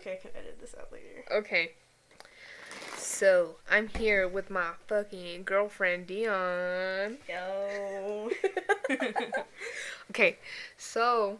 [0.00, 1.24] Okay, I can edit this out later.
[1.30, 1.72] Okay.
[2.96, 7.18] So I'm here with my fucking girlfriend Dion.
[7.28, 8.30] Yo.
[10.10, 10.38] okay,
[10.78, 11.38] so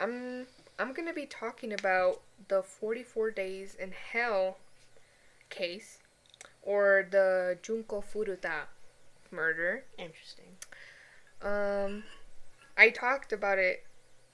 [0.00, 0.46] I'm
[0.78, 4.56] I'm gonna be talking about the 44 Days in Hell
[5.50, 5.98] case,
[6.62, 8.62] or the Junko Furuta
[9.30, 9.84] murder.
[9.98, 10.56] Interesting.
[11.42, 12.04] Um,
[12.78, 13.84] I talked about it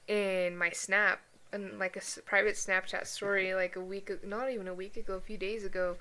[0.07, 1.21] in my snap
[1.55, 5.15] and like a s- private Snapchat story like a week, not even a week ago,
[5.15, 5.96] a few days ago,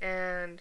[0.00, 0.60] and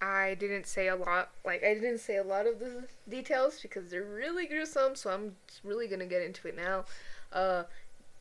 [0.00, 1.30] I didn't say a lot.
[1.44, 4.96] Like I didn't say a lot of the details because they're really gruesome.
[4.96, 6.86] So I'm really gonna get into it now.
[7.32, 7.64] Uh,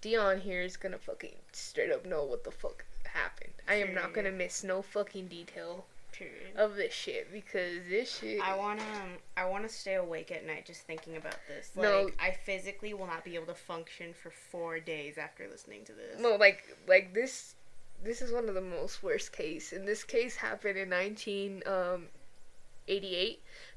[0.02, 3.54] Dion here is gonna fucking straight up know what the fuck happened.
[3.68, 5.86] I am not gonna miss no fucking detail
[6.18, 6.56] Period.
[6.56, 8.42] of this shit because this shit.
[8.42, 11.72] I wanna um, I wanna stay awake at night just thinking about this.
[11.76, 12.10] Like No.
[12.20, 16.20] I physically will not be able to function for four days after listening to this.
[16.20, 17.56] No, like like this
[18.04, 19.74] this is one of the most worst case.
[19.74, 22.08] And this case happened in 1988 um,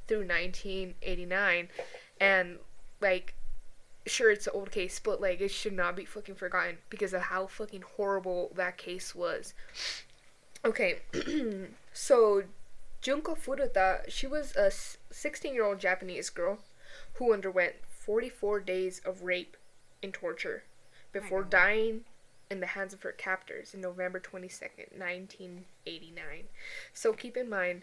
[0.06, 1.68] through 1989
[2.20, 2.58] and
[3.00, 3.34] like
[4.06, 7.22] sure it's an old case, but like it should not be fucking forgotten because of
[7.22, 9.54] how fucking horrible that case was.
[10.64, 10.98] Okay.
[11.98, 12.44] so
[13.02, 14.70] Junko Furuta, she was a
[15.12, 16.58] 16-year-old Japanese girl
[17.14, 19.56] who underwent 44 days of rape
[20.00, 20.62] and torture
[21.12, 22.02] before dying
[22.48, 26.44] in the hands of her captors in November 22nd, 1989.
[26.94, 27.82] So keep in mind,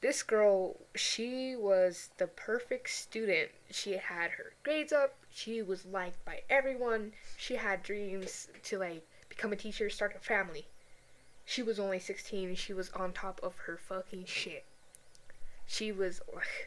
[0.00, 3.50] this girl, she was the perfect student.
[3.70, 9.06] She had her grades up, she was liked by everyone, she had dreams to like
[9.28, 10.66] become a teacher, start a family.
[11.44, 14.64] She was only 16 and she was on top of her fucking shit.
[15.66, 16.20] She was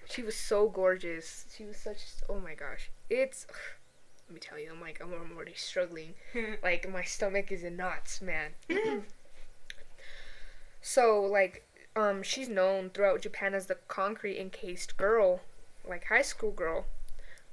[0.10, 1.46] she was so gorgeous.
[1.56, 1.98] She was such
[2.30, 2.90] oh my gosh.
[3.10, 3.46] It's
[4.28, 6.16] let me tell you, I'm like I'm, I'm already struggling.
[6.64, 8.52] Like my stomach is in knots, man.
[10.82, 15.42] so like um she's known throughout Japan as the concrete encased girl,
[15.88, 16.86] like high school girl.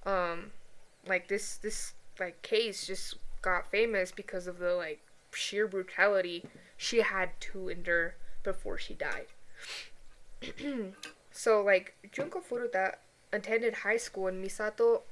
[0.04, 0.52] Um
[1.06, 5.00] like this this like case just got famous because of the like
[5.34, 6.44] sheer brutality
[6.82, 9.26] she had to endure before she died.
[11.30, 12.96] so like Junko Furuta
[13.32, 15.02] attended high school in Misato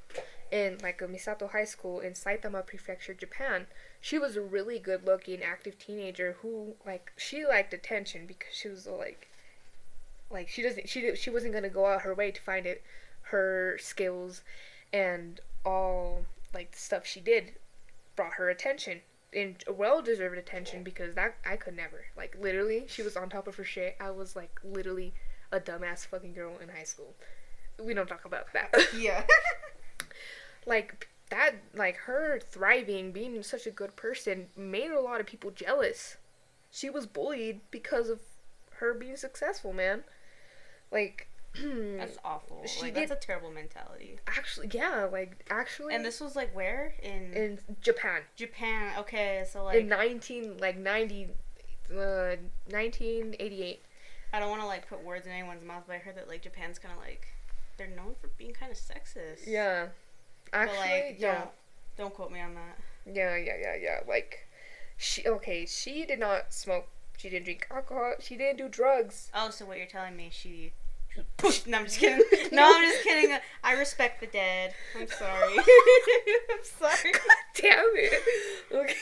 [0.51, 3.69] in like a Misato High School in Saitama Prefecture, Japan.
[4.01, 8.69] She was a really good looking active teenager who like she liked attention because she
[8.69, 9.29] was like
[10.29, 12.83] like she doesn't she she wasn't going to go out her way to find it
[13.31, 14.43] her skills
[14.93, 17.53] and all like the stuff she did
[18.17, 23.03] brought her attention and well deserved attention because that I could never like literally she
[23.03, 23.97] was on top of her shit.
[24.01, 25.15] I was like literally
[25.53, 27.15] a dumbass fucking girl in high school.
[27.83, 28.75] We don't talk about that.
[28.97, 29.25] yeah.
[30.67, 35.51] like that like her thriving being such a good person made a lot of people
[35.51, 36.17] jealous
[36.71, 38.21] she was bullied because of
[38.75, 40.03] her being successful man
[40.93, 41.30] like
[41.99, 42.63] That's awful.
[42.67, 44.19] She like did- that's a terrible mentality.
[44.27, 48.93] actually yeah like actually And this was like where in, in japan Japan.
[48.99, 51.29] Okay, so like in 19 like 90
[51.93, 52.37] uh
[52.69, 53.83] 1988
[54.33, 56.43] I don't want to like put words in anyone's mouth, but I heard that like
[56.43, 57.27] Japan's kind of like
[57.77, 59.47] they're known for being kind of sexist.
[59.47, 59.89] yeah
[60.53, 61.51] actually but like yeah don't
[61.97, 62.79] don't quote me on that.
[63.13, 64.47] yeah yeah yeah yeah like
[64.97, 69.51] she okay she did not smoke she didn't drink alcohol she didn't do drugs Oh,
[69.51, 70.29] so what you're telling me?
[70.33, 70.73] She.
[71.67, 72.23] No, I'm just kidding.
[72.53, 73.37] No, I'm just kidding.
[73.63, 74.75] I respect the dead.
[74.99, 75.57] I'm sorry.
[76.51, 77.13] I'm sorry.
[77.13, 77.23] God
[77.55, 78.23] Damn it.
[78.73, 78.95] Okay.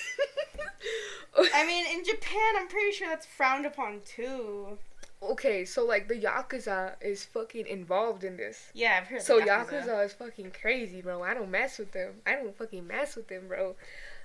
[1.54, 4.78] I mean, in Japan, I'm pretty sure that's frowned upon too.
[5.22, 8.70] okay, so like the Yakuza is fucking involved in this.
[8.74, 9.22] Yeah, I've heard.
[9.22, 10.04] So of Yakuza.
[10.04, 11.22] is fucking crazy, bro.
[11.22, 12.14] I don't mess with them.
[12.26, 13.76] I don't fucking mess with them, bro.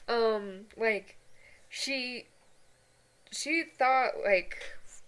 [0.08, 1.18] Um, like,
[1.70, 2.26] she,
[3.32, 4.58] she thought like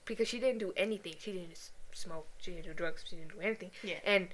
[0.06, 1.13] because she didn't do anything.
[1.19, 1.57] She didn't
[1.95, 2.28] smoke.
[2.39, 3.03] She didn't do drugs.
[3.09, 3.72] She didn't do anything.
[3.83, 3.95] Yeah.
[4.06, 4.28] And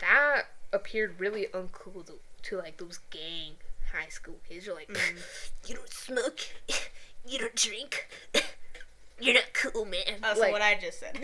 [0.00, 3.52] that appeared really uncool to, to like those gang
[3.92, 4.66] high school kids.
[4.66, 5.18] You're like, Mm.
[5.68, 6.40] you don't smoke,
[7.26, 8.08] you don't drink,
[9.20, 10.18] you're not cool, man.
[10.22, 11.18] Oh, so like, what I just said.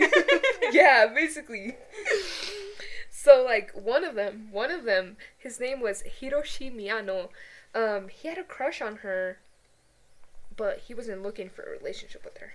[0.72, 1.76] yeah, basically.
[3.10, 7.28] So like one of them, one of them, his name was Hiroshi Miyano.
[7.74, 9.38] Um, he had a crush on her,
[10.56, 12.54] but he wasn't looking for a relationship with her.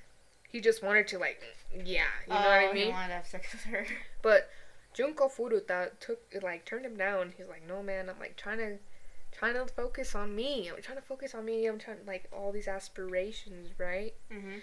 [0.55, 1.41] He just wanted to like,
[1.73, 2.93] yeah, you know what Oh, I He mean.
[2.93, 3.85] wanted to have sex with her.
[4.21, 4.49] But
[4.93, 7.33] Junko Furuta took like turned him down.
[7.37, 8.77] He's like, no man, I'm like trying to
[9.33, 10.69] trying to focus on me.
[10.73, 11.65] I'm trying to focus on me.
[11.65, 14.13] I'm trying like all these aspirations, right?
[14.31, 14.59] hmm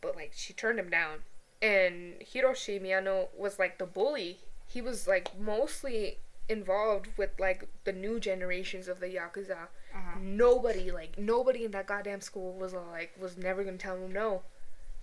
[0.00, 1.18] but like she turned him down.
[1.60, 4.38] And Hiroshi Miyano was like the bully.
[4.68, 9.66] He was like mostly involved with like the new generations of the yakuza.
[9.94, 10.18] Uh-huh.
[10.20, 14.42] Nobody like nobody in that goddamn school was like was never gonna tell him no.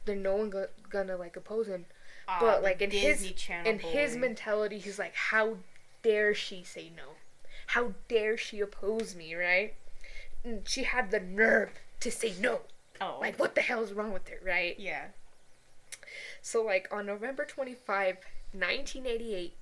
[0.05, 1.85] Then no one go- gonna like oppose him.
[2.27, 5.57] Ah, But, like, in his- Channel In his mentality, he's like, how
[6.03, 7.15] dare she say no?
[7.67, 9.33] How dare she oppose me?
[9.35, 9.73] Right?
[10.43, 12.61] And she had the nerve to say no.
[13.01, 14.39] oh, Like, what the hell is wrong with her?
[14.43, 14.79] Right?
[14.79, 15.07] yeah.
[16.41, 18.17] So, like, on November 25,
[18.53, 19.55] 1988,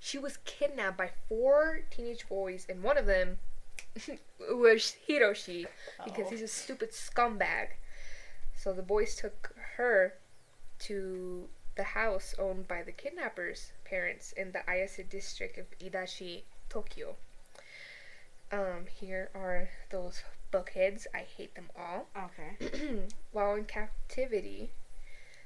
[0.00, 3.38] she was kidnapped by four teenage boys, and one of them
[4.50, 5.66] was Hiroshi
[6.04, 6.30] because Oh.
[6.30, 7.68] he's a stupid scumbag.
[8.56, 10.14] So, the boys took her
[10.78, 17.16] to the house owned by the kidnappers' parents in the Ayase district of Adachi, Tokyo.
[18.50, 21.06] Um, here are those bookheads.
[21.14, 22.06] I hate them all.
[22.16, 23.06] Okay.
[23.32, 24.70] While in captivity,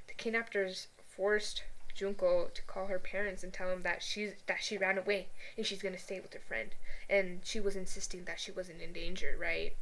[0.07, 1.63] the kidnappers forced
[1.93, 5.27] Junko to call her parents and tell them that she's that she ran away
[5.57, 6.71] and she's gonna stay with her friend.
[7.09, 9.75] And she was insisting that she wasn't in danger, right?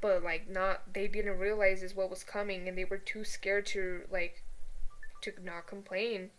[0.00, 3.66] But like not they didn't realize is what was coming and they were too scared
[3.66, 4.42] to like
[5.22, 6.30] to not complain.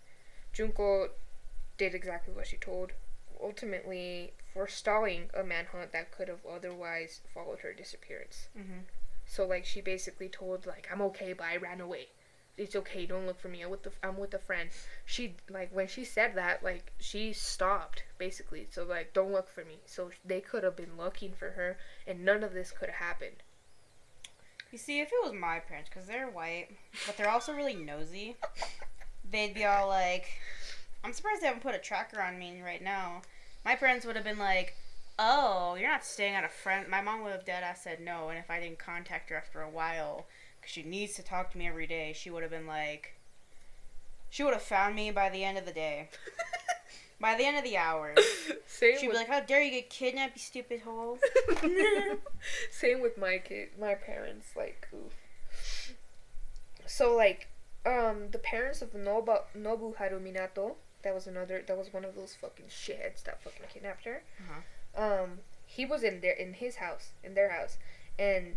[0.53, 1.09] Junko
[1.77, 2.91] did exactly what she told,
[3.41, 8.47] ultimately forestalling a manhunt that could have otherwise followed her disappearance.
[8.57, 8.83] Mhm.
[9.25, 12.09] So like she basically told like I'm okay, but I ran away.
[12.57, 13.05] It's okay.
[13.05, 13.61] Don't look for me.
[13.61, 14.69] I'm with the I'm with a friend.
[15.05, 18.67] She like when she said that like she stopped basically.
[18.71, 19.79] So like don't look for me.
[19.85, 21.77] So they could have been looking for her,
[22.07, 23.43] and none of this could have happened.
[24.71, 26.67] You see, if it was my parents, because they're white,
[27.07, 28.35] but they're also really nosy,
[29.31, 30.27] they'd be all like,
[31.03, 33.23] I'm surprised they haven't put a tracker on me right now.
[33.65, 34.75] My parents would have been like,
[35.21, 36.87] Oh, you're not staying at a friend.
[36.87, 39.61] My mom would have dead ass said no, and if I didn't contact her after
[39.61, 40.27] a while,
[40.59, 43.15] because she needs to talk to me every day, she would have been like,
[44.29, 46.09] She would have found me by the end of the day.
[47.19, 48.15] By the end of the hour.
[48.67, 51.19] Same She'd be like, How dare you get kidnapped, you stupid hole!"
[52.71, 54.47] Same with my kid, my parents.
[54.55, 55.95] Like, oof.
[56.85, 57.47] So like,
[57.85, 60.75] um, the parents of Nobu Nobuharu Minato.
[61.01, 61.63] That was another.
[61.65, 64.23] That was one of those fucking shitheads that fucking kidnapped her.
[64.39, 65.23] Uh-huh.
[65.23, 67.77] Um, he was in their in his house, in their house,
[68.17, 68.55] and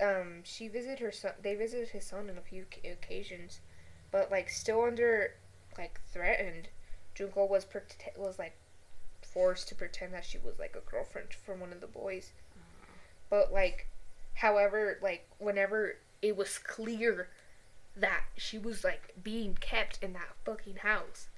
[0.00, 1.32] um, she visited her son.
[1.42, 3.60] They visited his son on a few ca- occasions,
[4.10, 5.34] but like still under
[5.76, 6.68] like threatened.
[7.14, 8.56] Junko was prote- was like
[9.22, 12.32] forced to pretend that she was like a girlfriend for one of the boys.
[13.30, 13.88] But like,
[14.34, 17.28] however, like whenever it was clear
[17.96, 21.28] that she was like being kept in that fucking house,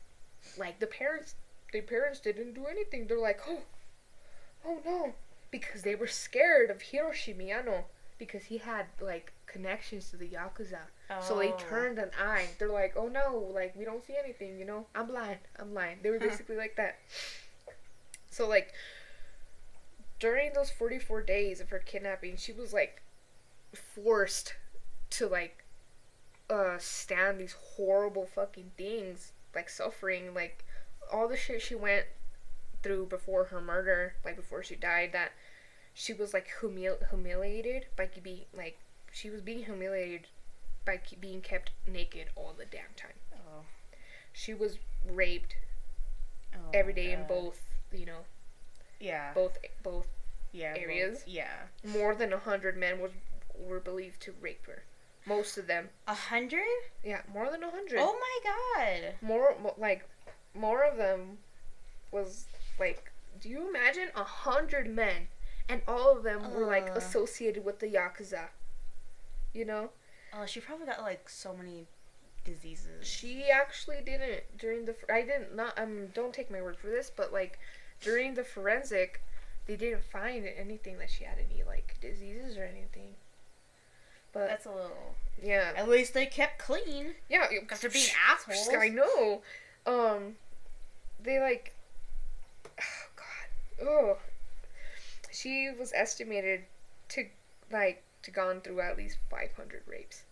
[0.59, 1.35] like the parents,
[1.73, 3.07] the parents didn't do anything.
[3.07, 3.61] They're like, oh,
[4.65, 5.15] oh no,
[5.51, 7.85] because they were scared of Hiroshi Miyano
[8.19, 10.79] because he had like connections to the yakuza.
[11.21, 11.57] So they Oh.
[11.59, 12.49] turned an eye.
[12.59, 14.87] They're like, oh no, like we don't see anything, you know?
[14.95, 15.39] I'm blind.
[15.59, 16.01] I'm blind.
[16.03, 16.99] They were basically like that.
[18.31, 18.73] So like
[20.19, 23.03] during those 44 days of her kidnapping, she was like
[23.75, 24.55] forced
[25.11, 25.65] to like
[26.49, 30.65] uh stand these horrible fucking things, like suffering, like
[31.13, 32.07] all the shit she went
[32.83, 35.33] through before her murder, like before she died that
[35.99, 38.79] she was like humil- humiliated by being like
[39.13, 40.27] she was being humiliated
[40.85, 43.17] by being kept naked all the damn time.
[43.35, 43.63] Oh.
[44.35, 44.77] She was
[45.11, 45.57] raped
[46.55, 47.61] Oh, every day in both,
[47.93, 48.21] you know,
[49.01, 49.33] Yeah.
[49.35, 50.07] both both
[50.53, 50.75] yeah.
[50.75, 51.25] both- areas.
[51.27, 51.55] Yeah.
[51.83, 53.13] more than a hundred men was
[53.59, 54.83] were believed to rape her.
[55.25, 56.67] Most of them, A hundred?
[57.03, 57.99] yeah, more than a hundred.
[58.01, 59.15] Oh my god.
[59.23, 60.07] More, mo- like,
[60.55, 61.39] more of them
[62.13, 62.45] was
[62.79, 63.11] like.
[63.41, 65.29] Do you imagine a hundred men,
[65.69, 68.49] and all of them were like associated with the yakuza?
[69.53, 69.91] You know,
[70.39, 71.87] Oh, she probably got like so many
[72.45, 73.07] diseases.
[73.07, 74.95] she actually didn't during the.
[75.13, 76.09] I didn't not um.
[76.15, 77.59] Don't take my word for this, but like
[78.01, 79.23] during the forensic,
[79.67, 83.15] they didn't find anything that she had any like diseases or anything.
[84.33, 85.15] But That's a little.
[85.43, 87.15] yeah, At least they kept clean.
[87.31, 88.69] Yeah, Because they're being assholes.
[88.79, 89.41] I know.
[89.87, 90.37] Um,
[91.23, 91.73] they like,
[92.79, 92.83] oh
[93.17, 94.19] god, oh.
[95.37, 96.63] She was estimated
[97.11, 97.27] to
[97.71, 100.23] like to gone through at least five hundred rapes.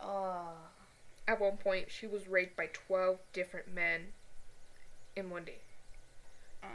[0.00, 0.52] Oh.
[1.26, 4.12] At one point, she was raped by twelve different men
[5.16, 5.60] in one day.
[6.62, 6.70] Um.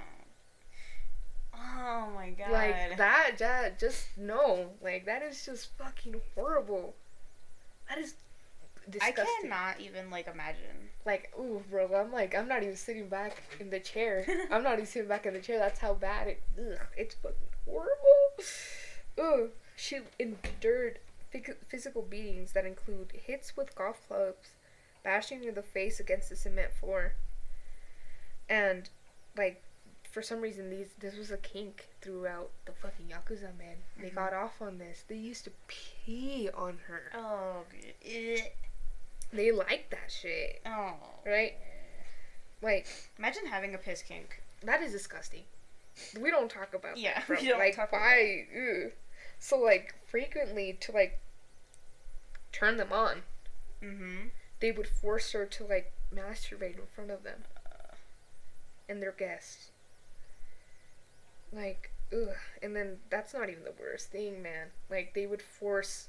[1.54, 2.52] Oh my god.
[2.52, 6.94] Like that, that just no, like that is just fucking horrible.
[7.88, 8.16] That is
[9.02, 10.90] I cannot even like imagine.
[11.06, 14.26] Like, ooh, bro, I'm like, I'm not even sitting back in the chair.
[14.52, 15.60] I'm not even sitting back in the chair.
[15.60, 16.42] That's how bad it.
[16.58, 18.34] Ugh, it's fucking horrible.
[19.46, 21.00] Ugh, she endured
[21.34, 24.50] phys- physical beatings that include hits with golf clubs,
[25.04, 27.14] bashing in the face against the cement floor.
[28.50, 28.90] and
[29.38, 29.62] like
[30.12, 33.76] for some reason these this was a kink throughout the fucking yakuza man.
[34.00, 34.16] They Mhm.
[34.16, 35.04] got off on this.
[35.08, 37.12] They used to pee on her.
[37.14, 37.64] Oh.
[39.36, 40.94] They like that shit, Oh.
[41.26, 41.54] right?
[42.62, 42.88] Like
[43.18, 44.42] Imagine having a piss kink.
[44.64, 45.44] that is disgusting.
[46.20, 47.28] We don't talk about Yeah, that.
[47.46, 47.58] bro.
[47.58, 48.92] like talk about why?
[49.40, 51.20] So like frequently to like
[52.52, 53.24] turn them on,
[53.84, 54.28] Mm-hmm.
[54.62, 57.44] they would force her to like masturbate in front of them
[58.90, 59.70] and their guests.
[61.52, 62.36] Like, ugh.
[62.62, 64.68] And then that's not even the worst thing, man.
[64.90, 66.08] Like they would force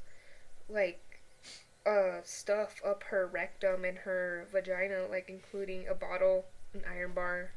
[0.68, 1.00] like
[1.86, 7.50] uh stuff up her rectum and her vagina, like including a bottle, an iron bar,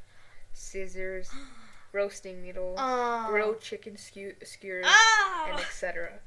[0.53, 1.29] scissors,
[1.93, 3.25] roasting needle, Oh.
[3.29, 5.47] grilled chicken skew- skewers, Ah.
[5.51, 6.19] and etc.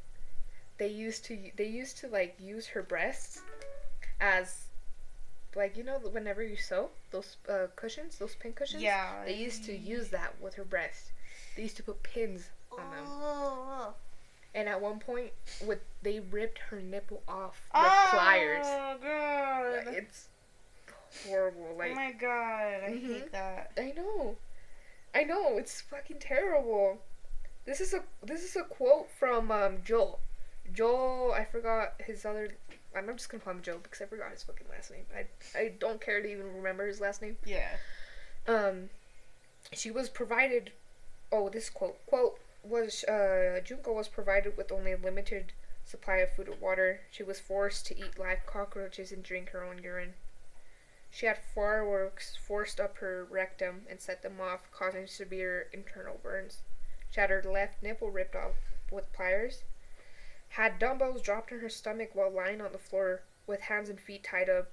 [0.79, 3.41] They used to they used to like use her breasts
[4.21, 4.65] as
[5.55, 8.83] like you know whenever you sew those uh, cushions, those pin cushions.
[8.83, 9.23] Yeah.
[9.25, 11.13] They used to use that with her breast.
[11.57, 13.05] They used to put pins on them.
[13.07, 13.95] Oh.
[14.55, 15.33] And at one point,
[15.67, 17.83] with they ripped her nipple off with
[18.13, 18.67] pliers.
[18.67, 19.03] oh, pliers.
[19.03, 19.87] God.
[19.87, 20.29] Like, it's
[21.27, 21.79] horrible.
[21.81, 23.07] oh my god, I Mhm.
[23.07, 23.73] hate that.
[23.79, 24.37] I know,
[25.15, 25.57] I know.
[25.59, 27.01] It's fucking terrible.
[27.65, 30.21] This is a this is a quote from um, Joel.
[30.73, 32.49] Joel, I forgot his other.
[32.95, 35.07] I'm just gonna call him Joe because I forgot his fucking last name.
[35.17, 35.27] I
[35.59, 37.39] I don't care to even remember his last name.
[37.47, 37.77] Yeah.
[38.47, 38.91] Um,
[39.73, 40.73] she was provided.
[41.31, 45.53] Oh, this quote quote was uh Junko was provided with only a limited
[45.85, 47.01] supply of food and water.
[47.11, 50.15] She was forced to eat live cockroaches and drink her own urine.
[51.11, 56.63] She had fireworks forced up her rectum and set them off, causing severe internal burns.
[57.11, 58.55] She had her left nipple ripped off
[58.91, 59.65] with pliers.
[60.51, 64.25] Had dumbbells dropped in her stomach while lying on the floor with hands and feet
[64.25, 64.71] tied up.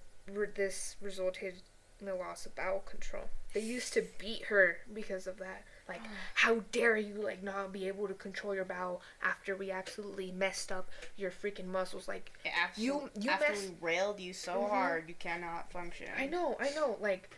[0.56, 1.56] This resulted
[2.00, 3.26] in a loss of bowel control.
[3.54, 5.66] They used to beat her because of that.
[5.90, 6.02] Like,
[6.36, 10.72] how dare you like not be able to control your bowel after we absolutely messed
[10.72, 12.08] up your freaking muscles?
[12.08, 14.70] Like, after, You- you after mess- we railed you so Mhm.
[14.70, 16.08] hard, you cannot function.
[16.16, 16.98] I know, I know.
[17.02, 17.30] Like,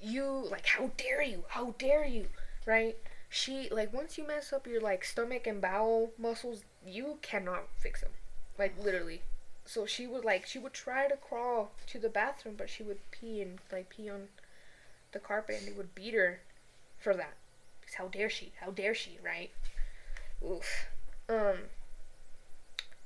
[0.00, 1.44] you, like, how dare you?
[1.48, 2.28] How dare you?
[2.66, 2.96] Right?
[3.28, 8.00] She, like, once you mess up your, like, stomach and bowel muscles, you cannot fix
[8.00, 8.12] them.
[8.56, 9.22] Like, literally.
[9.66, 13.10] So she would, like, she would try to crawl to the bathroom, but she would
[13.10, 14.28] pee and, like, pee on
[15.12, 16.40] the carpet, and they would beat her
[16.98, 17.34] for that.
[17.94, 18.52] How dare she?
[18.60, 19.50] How dare she, right?
[20.44, 20.88] Oof.
[21.28, 21.58] Um,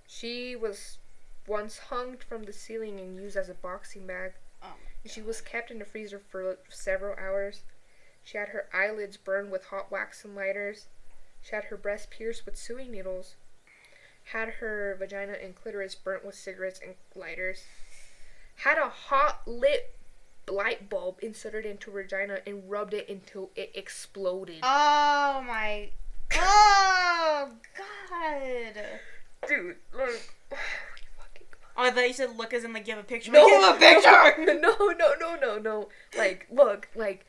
[0.07, 0.99] she was
[1.47, 4.33] once hung from the ceiling and used as a boxing bag.
[4.63, 4.75] Oh
[5.05, 7.63] She was kept in the freezer for several hours.
[8.23, 10.87] She had her eyelids burned with hot wax and lighters.
[11.43, 13.35] She had her breast pierced with sewing needles.
[14.27, 17.65] Had her vagina and clitoris burnt with cigarettes and lighters.
[18.57, 19.97] Had a hot lit
[20.49, 24.59] light bulb inserted into Regina and rubbed it until it exploded.
[24.63, 25.91] Oh my.
[26.35, 28.85] Oh God.
[29.49, 31.47] Dude, like, fucking
[31.77, 33.33] Oh, I thought you said look as in like give a picture.
[33.33, 34.59] No, give a picture.
[34.61, 35.89] No, no, no, no, no.
[36.17, 37.27] Like, look, like,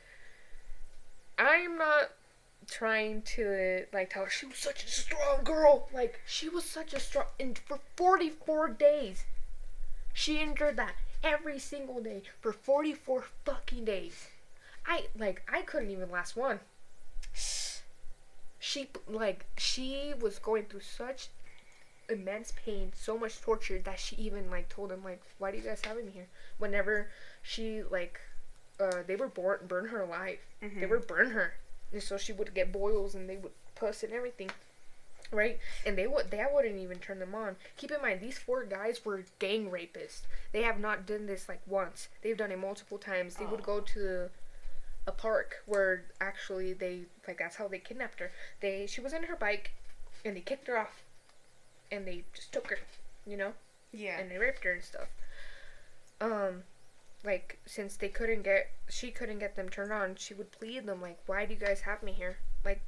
[1.38, 2.12] I'm not
[2.68, 5.90] trying to like tell her she was such a strong girl.
[5.94, 9.26] Like, she was such a strong, and for 44 days,
[10.14, 14.28] she endured that every single day for 44 fucking days.
[14.86, 16.60] I like, I couldn't even last one.
[18.60, 21.30] She like, she was going through such
[22.10, 25.64] immense pain, so much torture that she even like told him like, "Why do you
[25.64, 26.28] guys have me here?"
[26.58, 27.10] Whenever
[27.42, 28.20] she like,
[28.80, 30.40] uh, they were born burn her alive.
[30.62, 30.80] Mm-hmm.
[30.80, 31.56] They would burn her,
[31.92, 34.52] and so she would get boils and they would puss and everything,
[35.34, 35.60] right?
[35.86, 37.56] And they would they wouldn't even turn them on.
[37.78, 40.22] Keep in mind these four guys were gang rapists.
[40.52, 42.10] They have not done this like once.
[42.22, 43.36] They've done it multiple times.
[43.36, 43.64] They would Oh.
[43.64, 44.30] go to
[45.06, 48.32] a park where actually they like that's how they kidnapped her.
[48.62, 49.72] They she was in her bike,
[50.24, 51.04] and they kicked her off
[51.92, 52.80] and they just took her,
[53.28, 53.54] you know,
[53.92, 54.18] Yeah.
[54.20, 55.10] and they raped her and stuff.
[56.22, 56.64] Um,
[57.24, 61.02] like since they couldn't get, she couldn't get them turned on, she would plead them
[61.02, 62.38] like, "Why do you guys have me here?
[62.64, 62.82] Like,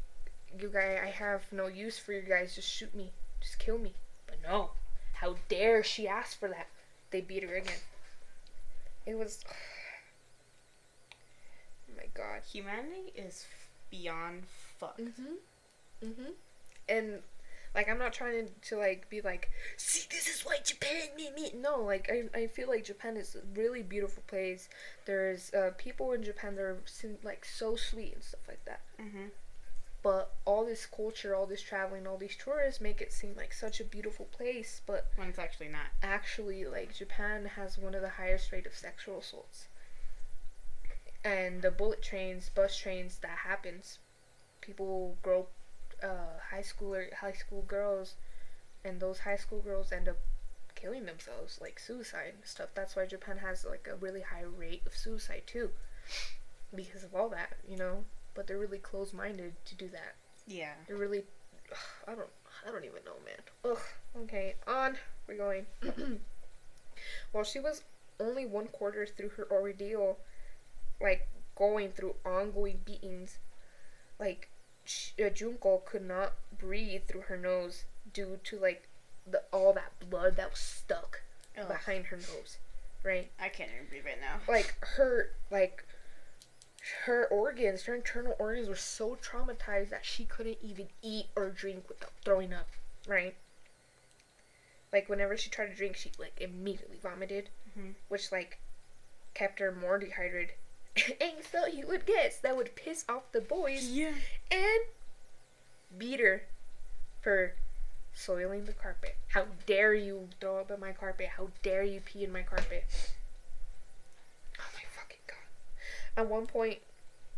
[0.62, 2.55] you guys, I have no use for you guys.
[2.55, 3.93] Just shoot me, just kill me."
[4.27, 4.71] But no,
[5.13, 6.67] how dare she ask for that?
[7.12, 7.79] They beat her again.
[9.05, 9.43] It was,
[11.13, 12.41] oh my god.
[12.51, 13.45] Humanity is
[13.89, 14.43] beyond
[14.79, 15.00] fucked.
[15.01, 15.38] Mhm.
[16.03, 16.33] Mhm.
[16.89, 17.21] And
[17.74, 21.29] like I'm not trying to, to like be like, see, this is why Japan me
[21.35, 21.51] me.
[21.55, 24.69] No, like I, I feel like Japan is a really beautiful place.
[25.05, 26.77] There's uh, people in Japan that are
[27.24, 28.81] like so sweet and stuff like that.
[29.01, 29.27] Mm-hmm.
[30.05, 33.79] But all this culture, all this traveling, all these tourists make it seem like such
[33.79, 34.81] a beautiful place.
[34.85, 35.88] But When it's actually not.
[36.03, 39.67] actually, like Japan has one of the highest rate of sexual assaults.
[41.24, 43.97] and the bullet trains, bus trains, that happens.
[44.62, 45.47] People grow
[46.03, 48.13] uh, high school or high school girls,
[48.83, 50.17] and those high school girls end up
[50.75, 52.69] killing themselves, like suicide and stuff.
[52.75, 55.71] That's why Japan has like a really high rate of suicide too,
[56.75, 58.05] because of all that, you know.
[58.36, 60.15] But they're really close-minded to do that.
[60.46, 60.74] Yeah.
[60.88, 61.24] They're really,
[61.72, 61.77] ugh,
[62.08, 62.30] I don't,
[62.68, 63.72] I don't even know, man.
[63.74, 64.24] Ugh.
[64.24, 65.65] Okay, on we're going.
[67.32, 67.84] While she was
[68.20, 70.18] only one quarter through her ordeal,
[71.01, 73.39] like going through ongoing beatings,
[74.20, 74.50] like
[74.86, 78.88] sh- uh, Junko could not breathe through her nose due to like
[79.30, 81.22] the all that blood that was stuck
[81.60, 81.68] Ugh.
[81.68, 82.58] behind her nose,
[83.04, 83.30] right?
[83.39, 84.39] I can't even breathe right now.
[84.51, 85.84] Like her like
[87.06, 91.88] her organs, her internal organs were so traumatized that she couldn't even eat or drink
[91.89, 92.68] without throwing up,
[93.08, 93.36] right?
[94.94, 97.96] Like whenever she tried to drink, she like immediately vomited, Mhm.
[98.08, 98.60] which like
[99.34, 100.56] kept her more dehydrated.
[101.22, 104.13] and so you would guess that would piss off the boys Yeah.
[104.51, 104.82] and
[105.98, 106.44] beat her
[107.22, 107.56] for
[108.13, 109.18] soiling the carpet.
[109.30, 111.27] How dare you throw up in my carpet?
[111.36, 112.86] How dare you pee in my carpet?
[114.60, 115.36] Oh my fucking god.
[116.17, 116.79] At one point,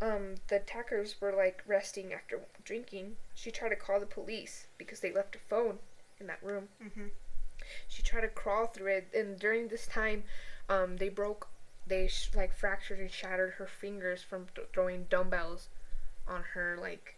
[0.01, 3.17] um, the attackers were like resting after drinking.
[3.33, 5.79] She tried to call the police because they left a phone
[6.19, 6.69] in that room.
[6.81, 7.11] Mhm.
[7.87, 10.23] She tried to crawl through it, and during this time,
[10.69, 11.47] um, they broke,
[11.87, 15.69] they sh- like fractured and shattered her fingers from th- throwing dumbbells
[16.27, 17.15] on her like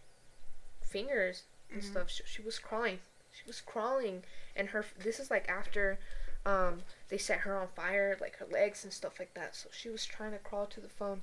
[0.82, 1.86] fingers and Mhm.
[1.92, 2.10] stuff.
[2.10, 3.00] She, she was crawling.
[3.32, 4.24] She was crawling,
[4.56, 6.00] and her this is like after,
[6.46, 9.56] um, they set her on fire, like her legs and stuff like that.
[9.56, 11.22] So she was trying to crawl to the phone,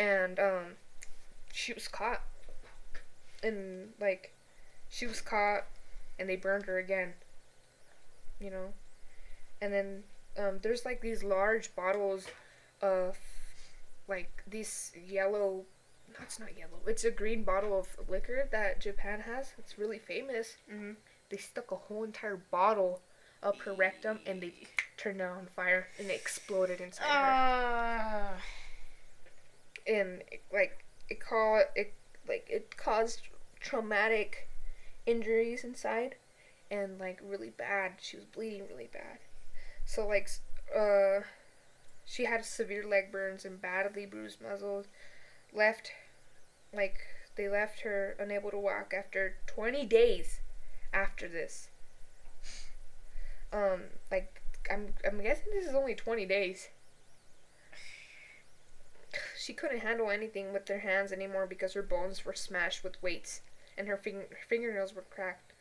[0.00, 0.64] and um,
[1.52, 2.22] she was caught,
[3.42, 4.32] and like,
[4.88, 5.66] she was caught,
[6.18, 7.12] and they burned her again.
[8.40, 8.72] You know,
[9.60, 10.02] and then
[10.38, 12.26] um, there's like these large bottles
[12.80, 13.18] of
[14.08, 15.64] like these yellow
[16.08, 19.52] no, it's not yellow it's a green bottle of liquor that japan has.
[19.58, 20.56] It's really famous.
[20.72, 20.96] Mhm.
[21.28, 23.02] they stuck a whole entire bottle
[23.42, 24.54] up her rectum and they
[24.96, 28.36] turned it on fire and it exploded inside her.
[28.36, 28.40] Uh,
[29.86, 31.92] and like it called it
[32.28, 33.22] like it caused
[33.60, 34.48] traumatic
[35.06, 36.14] injuries inside
[36.70, 37.92] and like really bad.
[38.00, 39.18] She was bleeding really bad.
[39.84, 40.28] So like
[40.76, 41.20] uh
[42.04, 44.86] she had severe leg burns and badly bruised muscles
[45.52, 45.92] left
[46.72, 46.98] like
[47.36, 50.40] they left her unable to walk after 20 days
[50.92, 51.68] after this.
[53.52, 54.40] Um like
[54.70, 56.68] i'm i'm guessing this is only 20 days
[59.38, 63.40] she couldn't handle anything with her hands anymore because her bones were smashed with weights
[63.76, 65.52] and her, fing- her fingernails were cracked.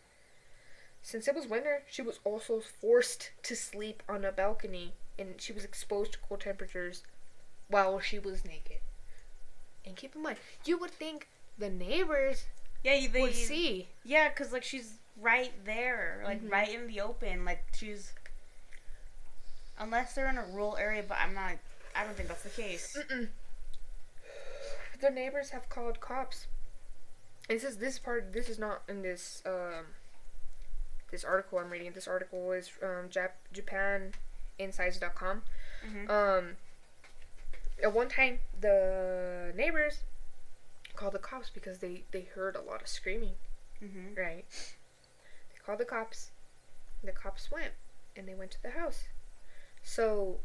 [1.01, 5.53] Since it was winter, she was also forced to sleep on a balcony and she
[5.53, 7.03] was exposed to cold temperatures
[7.67, 8.77] while she was naked.
[9.85, 12.45] And keep in mind, you would think the neighbors
[12.83, 13.87] yeah, you they, would see.
[14.05, 16.49] Yeah, cause like she's right there, like Mhm.
[16.51, 17.43] right in the open.
[17.43, 18.13] Like she's,
[19.79, 21.53] unless they're in a rural area, but I'm not.
[21.95, 22.97] I don't think that's the case.
[22.97, 23.27] Mm-mm.
[25.01, 26.47] The neighbors have called cops.
[27.47, 28.33] This is this part.
[28.33, 29.85] This is not in this um.
[31.11, 31.91] This article I'm reading.
[31.93, 33.31] This article is from Jap-.
[35.85, 36.09] Mhm.
[36.09, 36.57] Um.
[37.81, 40.03] At one time, the neighbors
[40.95, 43.35] called the cops because they they heard a lot of screaming.
[43.81, 44.17] Mhm.
[44.17, 44.45] Right.
[45.53, 46.31] They called the cops.
[47.03, 47.73] The cops went
[48.15, 49.05] and they went to the house.
[49.81, 50.41] So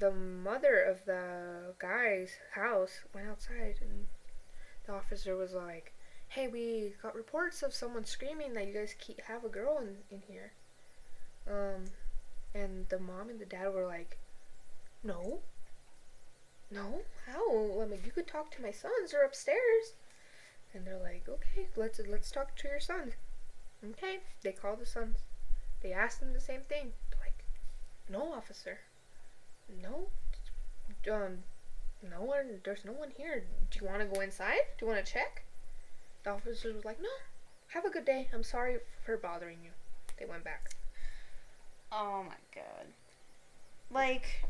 [0.00, 4.06] the mother of the guy's house went outside and
[4.86, 5.92] the officer was like,
[6.28, 9.96] Hey, we got reports of someone screaming that you guys keep have a girl in,
[10.10, 10.52] in here.
[11.46, 11.84] Um
[12.54, 14.18] and the mom and the dad were like,
[15.04, 15.40] No.
[16.70, 17.02] No?
[17.26, 17.82] How?
[17.82, 19.94] I mean you could talk to my sons, they're upstairs.
[20.72, 23.14] And they're like, okay, let's let's talk to your sons.
[23.84, 25.16] Okay, they call the sons.
[25.82, 26.92] They ask them the same thing.
[27.10, 27.44] They're like,
[28.08, 28.78] no, officer,
[29.82, 30.08] no,
[31.14, 31.38] um,
[32.10, 32.60] no one.
[32.64, 33.44] There's no one here.
[33.70, 34.60] Do you want to go inside?
[34.78, 35.44] Do you want to check?
[36.24, 37.08] The officer was like, no.
[37.68, 38.28] Have a good day.
[38.34, 39.70] I'm sorry for bothering you.
[40.18, 40.70] They went back.
[41.92, 42.86] Oh my god.
[43.90, 44.44] Like,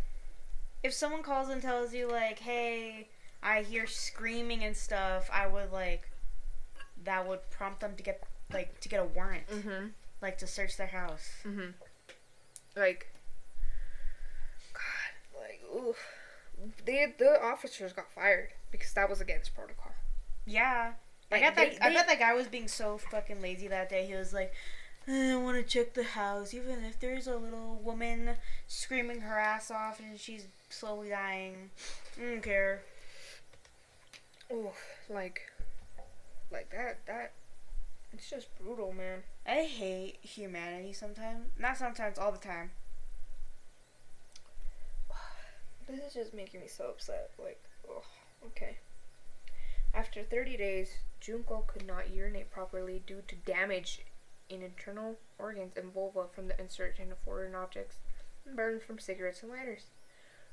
[0.82, 3.08] if someone calls and tells you like, "Hey,
[3.42, 6.08] I hear screaming and stuff," I would like,
[7.04, 9.86] that would prompt them to get like to get a warrant, Mm-hmm.
[10.20, 11.28] like to search their house.
[11.44, 11.70] Mm-hmm.
[12.76, 13.12] Like, like,
[15.74, 15.96] oof.
[16.84, 19.92] They, the officers got fired because that was against protocol.
[20.46, 20.92] Yeah.
[21.32, 23.88] I Like, bet they- that I bet that guy was being so fucking lazy that
[23.88, 24.06] day.
[24.06, 24.52] He was like,
[25.08, 28.36] I don't want to check the house, even if there's a little woman
[28.68, 31.70] screaming her ass off and she's slowly dying.
[32.18, 32.82] I don't care.
[34.52, 34.72] Oh,
[35.08, 35.40] like,
[36.52, 36.98] like that.
[37.06, 37.32] That
[38.12, 39.22] it's just brutal, man.
[39.46, 41.46] I hate humanity sometimes.
[41.58, 42.72] Not sometimes, all the time.
[45.90, 47.30] This is just making me so upset.
[47.38, 47.62] Like,
[48.46, 48.78] okay.
[49.92, 54.02] After 30 days, Junko could not urinate properly due to damage
[54.48, 57.96] in internal organs and vulva from the insertion of foreign objects
[58.46, 59.86] and burns from cigarettes and lighters.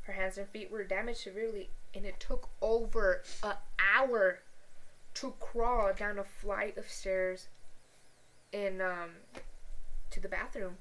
[0.02, 4.40] Her hands and feet were damaged severely, and it took over an hour
[5.16, 7.48] to crawl down a flight of stairs
[8.52, 9.10] in um,
[10.12, 10.78] to the bathroom.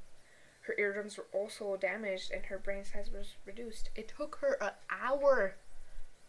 [0.66, 3.90] Her eardrums were also damaged, and her brain size was reduced.
[3.94, 5.55] It took her an hour.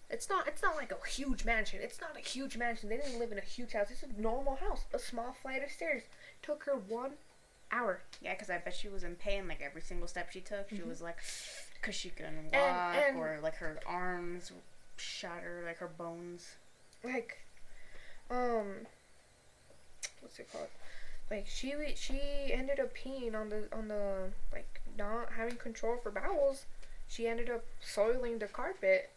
[0.09, 0.47] It's not.
[0.47, 1.79] It's not like a huge mansion.
[1.81, 2.89] It's not a huge mansion.
[2.89, 3.87] They didn't live in a huge house.
[3.91, 6.03] It's a normal house, a small flight of stairs.
[6.03, 7.13] It took her one
[7.71, 8.01] hour.
[8.21, 10.69] Yeah, because I bet she was in pain like every single step she took.
[10.69, 11.17] She was like,
[11.81, 14.51] because she couldn't walk, And- and- or like her arms
[14.97, 16.55] shatter, like her bones.
[17.03, 17.39] like
[18.29, 18.85] um
[20.21, 20.67] what's it called
[21.29, 22.19] like she she
[22.51, 26.65] ended up peeing on the on the like not having control of her bowels.
[27.07, 29.09] She ended up soiling the carpet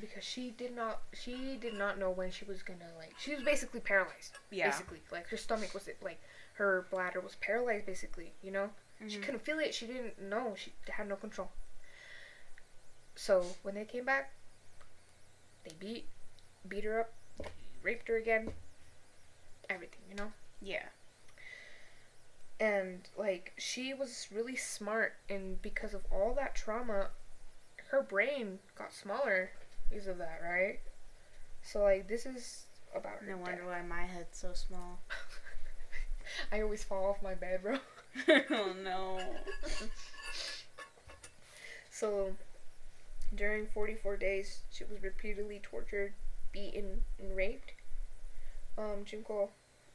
[0.00, 3.42] because she did not she did not know when she was gonna like she was
[3.44, 4.70] basically paralyzed Yeah.
[4.70, 5.00] basically.
[5.12, 6.20] Like her stomach was like
[6.54, 8.70] her bladder was paralyzed basically you know?
[9.08, 9.22] She Mhm.
[9.22, 9.74] couldn't feel it.
[9.74, 10.54] She didn't know.
[10.56, 11.50] She had no control.
[13.14, 14.32] So when they came back
[15.64, 16.06] they beat
[16.68, 17.12] beat her up
[17.82, 18.52] raped her again.
[19.68, 20.32] Everything you know?
[20.60, 20.86] Yeah.
[22.60, 27.08] And like she was really smart and because of all that trauma
[27.88, 29.50] her brain got smaller
[29.88, 30.78] because of that right
[31.62, 33.46] so like this is about her No death.
[33.46, 34.98] wonder why my head's so small.
[36.52, 37.78] i always fall off my bed bro
[38.50, 39.18] oh no.
[41.90, 42.34] So,
[43.34, 46.14] during 44 days, she was repeatedly tortured,
[46.52, 47.72] beaten, and raped.
[48.78, 49.50] Um, Junko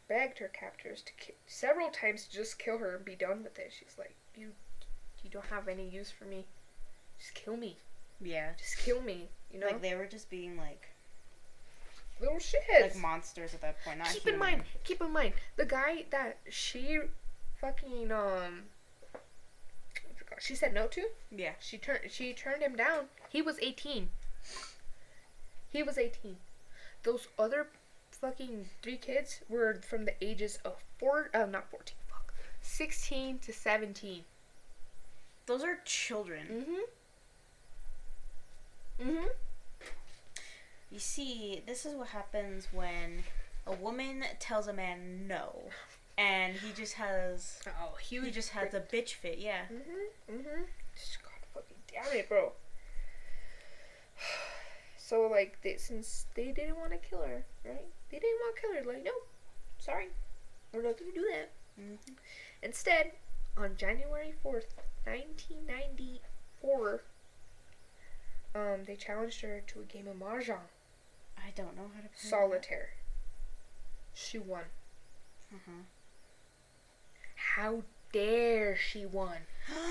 [0.07, 3.57] begged her captors to ki- several times to just kill her and be done with
[3.59, 3.71] it.
[3.77, 4.49] She's like, "You,
[5.23, 6.45] you don't have any use for me.
[7.19, 7.77] Just kill me.
[8.21, 8.51] Yeah.
[8.57, 10.89] Just kill me." You know, Like they were just being like
[12.19, 12.81] little shitheads.
[12.81, 14.03] like monsters at that point.
[14.05, 16.99] Keep in mind, keep in mind, the guy that she
[17.59, 18.63] fucking um,
[19.13, 21.07] I forgot- she said no to.
[21.31, 21.53] Yeah.
[21.59, 23.05] She turned she turned him down.
[23.29, 24.09] He was 18.
[25.71, 26.37] He was 18.
[27.03, 27.67] Those other
[28.25, 32.33] fucking three kids were from the ages of 4 uh, not 14, fuck.
[32.61, 34.23] 16 to 17.
[35.45, 36.65] Those are children.
[38.99, 39.05] Mhm.
[39.05, 39.29] Mhm.
[40.89, 43.23] You see, this is what happens when
[43.67, 45.69] a woman tells a man no,
[46.17, 49.37] and he just has Oh, he just has a bitch fit.
[49.37, 49.65] Yeah.
[49.67, 50.07] Mhm.
[50.31, 50.67] Mhm.
[50.95, 52.53] Just God fucking damn it, bro.
[54.97, 57.85] So like, they, since they didn't want to kill her, right?
[58.11, 58.89] They didn't want to.
[58.89, 59.11] Like, no,
[59.79, 60.09] sorry,
[60.73, 61.51] we're not gonna do that.
[61.79, 62.13] Mm-hmm.
[62.63, 63.11] Instead,
[63.57, 67.03] on January 4th, 1994,
[68.55, 70.69] um, they challenged her to a game of Mahjong,
[71.37, 72.89] I don't know how to play solitaire.
[74.13, 74.63] She won.
[75.51, 75.57] that.
[75.57, 75.83] Uh-huh.
[77.55, 79.37] How dare she won?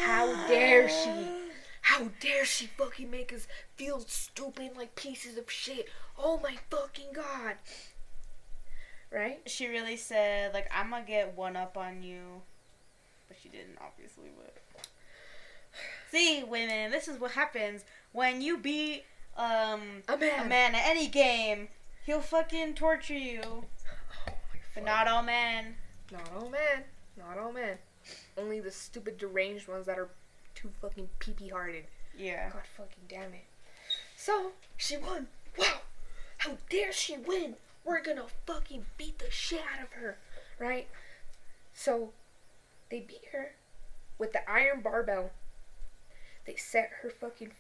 [0.01, 1.29] How dare she?
[1.83, 3.47] How dare she fucking make us
[3.77, 5.87] feel stupid like pieces of shit?
[6.19, 7.57] Oh my fucking god.
[9.15, 9.41] Right?
[9.47, 12.43] She really said like I'm gonna get one up on you,
[13.29, 14.31] but she didn't obviously.
[14.37, 14.87] But
[16.11, 19.05] see, women, this is what happens when you beat
[19.37, 20.47] um A man.
[20.47, 21.69] a man at any game.
[22.05, 23.41] He'll fucking torture you,
[24.29, 24.33] Oh
[24.75, 25.77] but not all men.
[26.13, 26.85] Not all men.
[27.17, 27.79] Not all men.
[28.37, 30.11] Only the stupid deranged ones that are
[30.55, 31.85] too fucking pee pee hearted.
[32.17, 32.51] Yeah.
[32.51, 33.47] God fucking damn it.
[34.17, 35.29] So, she won.
[35.59, 35.81] Wow.
[36.39, 37.57] How dare she win?
[37.85, 40.19] We're gonna fucking beat the shit out of her.
[40.59, 40.89] Right?
[41.73, 42.13] So,
[42.91, 43.55] they beat her
[44.19, 45.31] with the iron barbell.
[46.47, 47.53] They set her fucking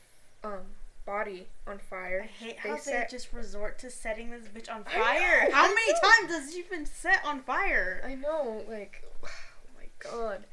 [0.42, 2.22] um body on fire.
[2.24, 5.50] I hate They how they just resort to setting this bitch on fire.
[5.50, 8.02] How many times has she been set on fire?
[8.04, 9.28] I know, like, oh
[9.76, 10.46] my god.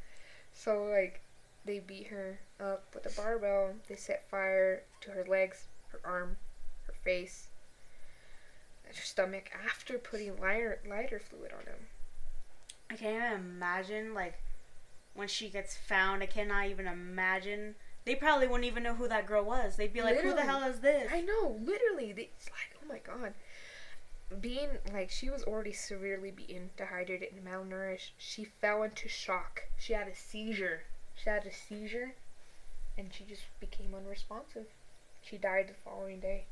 [0.54, 1.22] So, like,
[1.66, 3.74] they beat her up with a barbell.
[3.88, 6.38] They set fire to her legs, her arm,
[6.88, 7.48] her face,
[8.94, 11.88] stomach after putting lighter, lighter fluid on them.
[12.90, 14.36] I can't even imagine like
[15.14, 16.24] when she gets found.
[16.24, 17.76] I cannot even imagine.
[18.04, 19.76] They probably wouldn't even know who that girl was.
[19.76, 22.12] They'd be like, "Who the hell is this?" I know, literally.
[22.12, 23.34] They, it's like, oh my god.
[24.40, 28.12] Being, like, she was already severely beaten, dehydrated, and malnourished.
[28.18, 29.64] She fell into shock.
[29.78, 30.84] She had a seizure.
[31.16, 32.16] She had a seizure,
[32.98, 34.68] and she just became unresponsive.
[35.22, 36.46] She died the following day.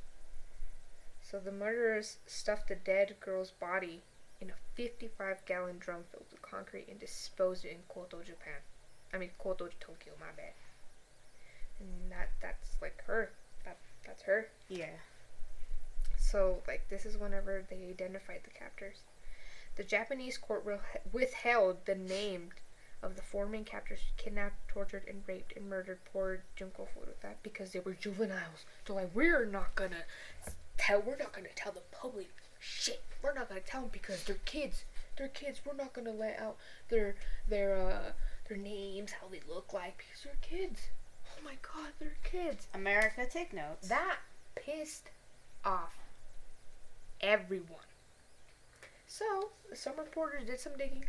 [1.30, 4.02] So the murderers stuffed the dead girl's body
[4.42, 8.62] in a 55 gallon drum filled with concrete and disposed it in Koto, Japan.
[9.14, 10.14] I mean Koto, Tokyo.
[10.20, 10.54] My bad.
[11.80, 13.30] And that that's like her.
[13.64, 14.48] That that's her.
[14.70, 14.98] Yeah.
[16.18, 18.98] So, like, this is whenever they identified the captors.
[19.76, 22.50] The Japanese court withhe- withheld the name
[23.02, 27.34] of the four main captors who kidnapped, tortured, and raped and murdered poor Junko Furuta
[27.42, 28.66] because they were juveniles.
[28.86, 30.04] They're like, we're not gonna
[30.80, 33.04] tell, we're not gonna tell the public shit.
[33.22, 34.86] We're not gonna tell them because they're kids.
[35.18, 35.60] They're kids.
[35.66, 36.58] We're not gonna let out
[36.90, 37.16] their
[37.48, 38.12] their uh
[38.48, 40.82] their names, how they look like because they're kids.
[41.38, 42.68] Oh my god, they're kids.
[42.74, 43.88] America, take notes.
[43.90, 44.18] That
[44.56, 45.10] pissed
[45.64, 45.98] off
[47.22, 47.86] everyone.
[49.08, 51.06] So, some reporters did some digging.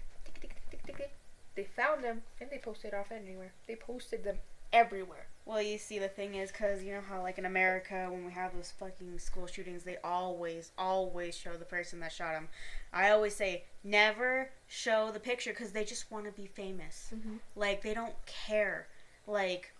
[1.56, 3.52] They found them and they posted off anywhere.
[3.66, 4.36] They posted them
[4.72, 5.26] everywhere.
[5.46, 8.30] Well, you see, the thing is, because you know how, like, in America, when we
[8.32, 12.48] have those fucking school shootings, they always, always show the person that shot him.
[12.92, 17.10] I always say, never show the picture because they just want to be famous.
[17.14, 17.36] Mm-hmm.
[17.56, 18.86] Like, they don't care.
[19.26, 19.72] Like,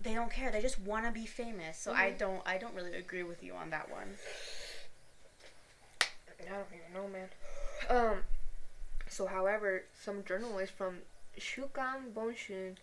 [0.00, 0.52] they don't care.
[0.52, 1.78] They just want to be famous.
[1.78, 2.18] So I Mhm.
[2.18, 4.16] don't, I don't really agree with you on that one.
[6.40, 7.28] I don't even know, man.
[7.88, 8.22] Um.
[9.08, 10.98] So, however, some journalists from
[11.38, 12.76] Shukan Bunshun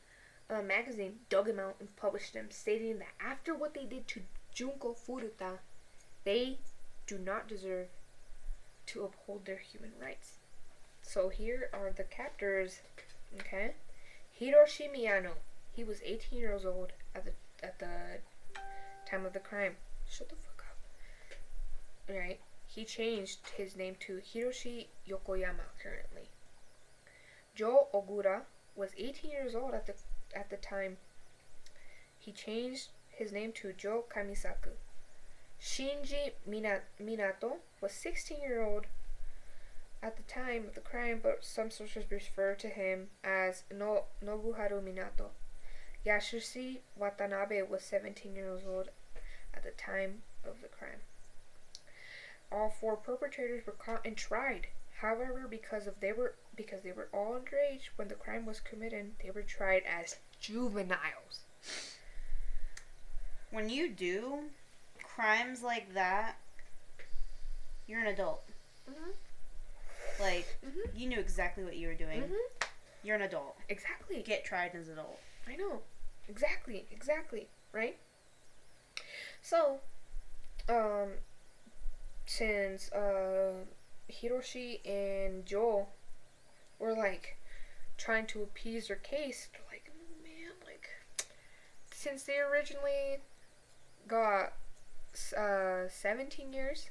[0.49, 4.21] uh, magazine dug him out and published them, stating that after what they did to
[4.53, 5.59] Junko Furuta,
[6.23, 6.59] they
[7.07, 7.87] do not deserve
[8.87, 10.37] to uphold their human rights.
[11.01, 12.79] So here are the captors.
[13.39, 13.73] Okay,
[14.39, 15.33] Hiroshi Miyano.
[15.75, 17.31] He was 18 years old at the
[17.63, 18.19] at the
[19.09, 19.75] time of the crime.
[20.09, 22.15] Shut the fuck up.
[22.15, 22.39] Right.
[22.67, 26.29] He changed his name to Hiroshi Yokoyama currently.
[27.55, 28.41] Joe Ogura
[28.75, 29.93] was 18 years old at the
[30.35, 30.97] at the time.
[32.17, 34.73] He changed his name to Joe Kamisaku.
[35.61, 38.85] Shinji Minato was 16 year old
[40.01, 44.83] at the time of the crime, but some sources refer to him as no- Nobuharu
[44.83, 45.29] Minato.
[46.05, 48.89] Yasushi Watanabe was 17 years old
[49.53, 50.99] at the time of the crime.
[52.51, 54.67] All four perpetrators were caught and tried.
[54.99, 59.11] However, because of they were because they were all underage when the crime was committed,
[59.23, 61.45] they were tried as juveniles.
[63.51, 64.39] When you do
[65.01, 66.35] crimes like that,
[67.87, 68.43] you're an adult.
[68.89, 69.11] Mm-hmm.
[70.21, 70.97] Like, Mm-hmm.
[70.97, 72.21] you knew exactly what you were doing.
[72.21, 72.65] Mm-hmm.
[73.03, 73.57] You're an adult.
[73.69, 74.21] Exactly.
[74.25, 75.19] Get tried as an adult.
[75.47, 75.81] I know.
[76.29, 76.85] Exactly.
[76.91, 77.47] Exactly.
[77.73, 77.97] Right?
[79.41, 79.79] So,
[80.69, 81.09] um,
[82.25, 83.65] since, uh,
[84.11, 85.89] Hiroshi and Joel
[86.83, 87.37] were, like,
[87.97, 89.89] trying to appease their case, they're like,
[90.23, 90.89] man, like,
[91.91, 93.21] since they originally
[94.07, 94.53] got,
[95.37, 96.89] uh, 17 years,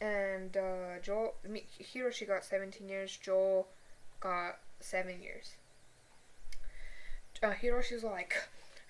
[0.00, 3.68] and, uh, Joel, I mean, Hiroshi got 17 years, Joel
[4.20, 5.56] got 7 years
[7.42, 8.34] uh, Hiroshi's like,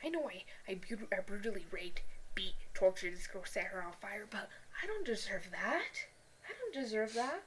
[0.05, 0.79] I know I, I,
[1.17, 2.03] I brutally raped,
[2.35, 4.49] beat, tortured this girl, set her on fire, but
[4.83, 6.07] I don't deserve that.
[6.47, 7.43] I don't deserve that,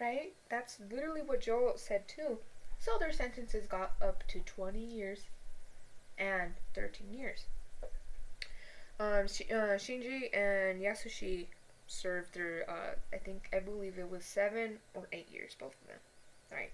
[0.00, 0.32] right?
[0.48, 2.38] That's literally what Joel said too.
[2.78, 5.24] So their sentences got up to 20 years
[6.18, 7.44] and 13 years.
[8.98, 11.46] Um, uh, Shinji and Yasushi
[11.86, 15.88] served their, uh, I think, I believe it was seven or eight years, both of
[15.88, 15.98] them,
[16.52, 16.70] right?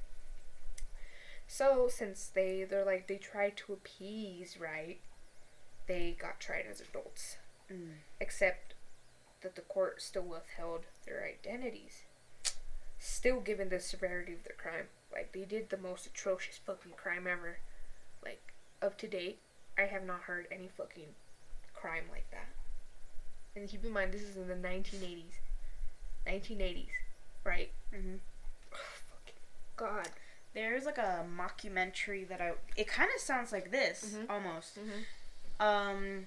[1.49, 4.99] So since they they're like they tried to appease, right?
[5.87, 7.37] They got tried as adults,
[7.71, 7.95] Mm.
[8.21, 8.75] except
[9.43, 12.05] that the court still withheld their identities.
[13.09, 17.27] Still, given the severity of their crime, like they did the most atrocious fucking crime
[17.29, 17.59] ever.
[18.25, 19.39] Like up to date,
[19.79, 21.15] I have not heard any fucking
[21.73, 22.49] crime like that.
[23.55, 25.39] And keep in mind, this is in the 1980s.
[26.27, 26.89] 1980s,
[27.45, 27.71] right?
[27.95, 28.17] hmm
[28.71, 29.35] fucking
[29.77, 30.09] God.
[30.53, 32.55] There's like a mockumentary that I.
[32.77, 34.29] It kind of sounds like this Mhm.
[34.31, 34.79] almost.
[34.81, 35.63] Mm-hmm.
[35.65, 36.27] Um,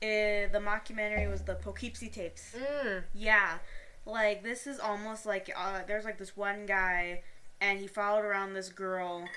[0.00, 2.54] eh, the mockumentary was the Poughkeepsie tapes.
[2.56, 3.02] Mm.
[3.14, 3.58] Yeah,
[4.06, 7.22] like this is almost like uh, there's like this one guy,
[7.60, 9.28] and he followed around this girl,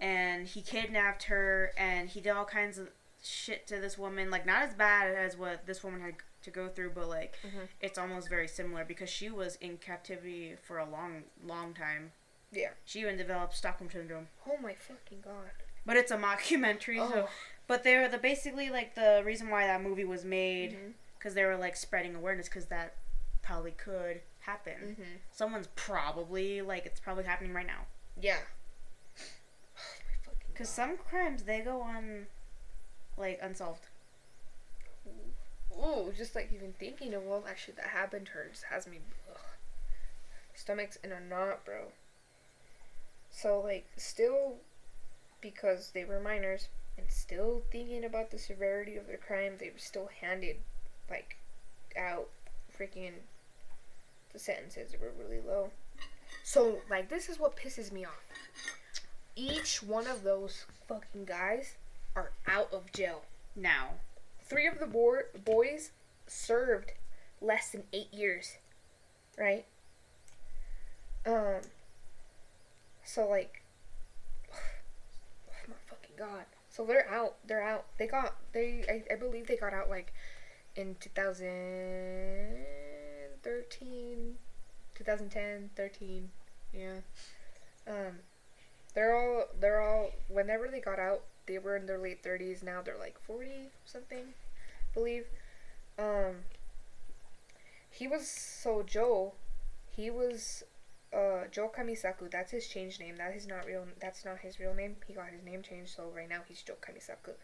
[0.00, 2.88] and he kidnapped her, and he did all kinds of
[3.22, 4.30] shit to this woman.
[4.30, 7.68] Like not as bad as what this woman had to go through, but like Mhm.
[7.80, 12.12] it's almost very similar because she was in captivity for a long, long time.
[12.52, 12.70] Yeah.
[12.84, 14.28] She even developed Stockholm syndrome.
[14.46, 15.50] Oh my fucking god.
[15.86, 17.30] But it's a mockumentary, so Oh.
[17.66, 21.56] but they're the basically like the reason why that movie was made because they were
[21.56, 22.94] like spreading awareness because that
[23.44, 24.96] probably could happen.
[24.98, 25.18] Mhm.
[25.30, 27.86] Someone's probably like it's probably happening right now.
[28.20, 28.40] Yeah.
[29.18, 29.22] Oh
[30.06, 30.74] my fucking Because god.
[30.74, 32.26] some crimes they go on
[33.16, 33.86] like unsolved.
[35.76, 38.86] ooh, just like even thinking of all that shit that happened to her just has
[38.86, 39.38] me ugh.
[40.54, 41.92] stomach's in a knot, bro.
[43.30, 44.56] So like still
[45.40, 49.78] because they were minors and still thinking about the severity of the crime, they were
[49.78, 50.56] still handed
[51.10, 51.36] like
[51.98, 52.28] out
[52.78, 53.12] freaking
[54.34, 55.70] the sentences were really low.
[56.42, 58.22] So like this is what pisses me off.
[59.34, 61.76] Each one of those fucking guys
[62.14, 63.22] are out of jail.
[63.56, 63.94] Now,
[64.46, 65.90] Three of the bo- boys
[66.26, 66.92] served
[67.40, 68.58] less than eight years,
[69.38, 69.64] right?
[71.24, 71.62] Um.
[73.04, 73.62] So like,
[74.52, 74.56] oh
[75.66, 76.44] my fucking god.
[76.68, 77.36] So they're out.
[77.46, 77.86] They're out.
[77.98, 78.36] They got.
[78.52, 78.84] They.
[78.88, 80.12] I, I believe they got out like
[80.76, 80.96] in
[83.44, 84.36] 2013,
[84.94, 86.30] 2010, 13.
[86.72, 86.88] Yeah.
[87.86, 88.18] Um.
[88.94, 89.44] They're all.
[89.60, 90.10] They're all.
[90.28, 92.62] Whenever they got out, they were in their late 30s.
[92.62, 95.26] Now they're like 40 something, I believe.
[95.98, 96.36] Um.
[97.90, 99.34] He was so Joe.
[99.94, 100.64] He was
[101.14, 102.30] uh, Joe Kamisaku.
[102.30, 103.16] That's his changed name.
[103.16, 103.84] That is not real.
[104.00, 104.96] That's not his real name.
[105.06, 107.34] He got his name changed, so right now he's Joe Kamisaku.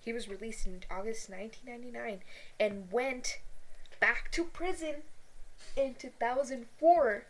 [0.00, 2.20] He was released in August 1999
[2.58, 3.40] and went
[4.00, 5.02] back to prison
[5.76, 7.24] in 2004.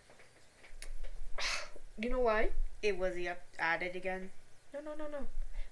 [1.99, 2.51] you know why?
[2.83, 4.31] it was he up at it again.
[4.73, 5.27] No, no, no, no.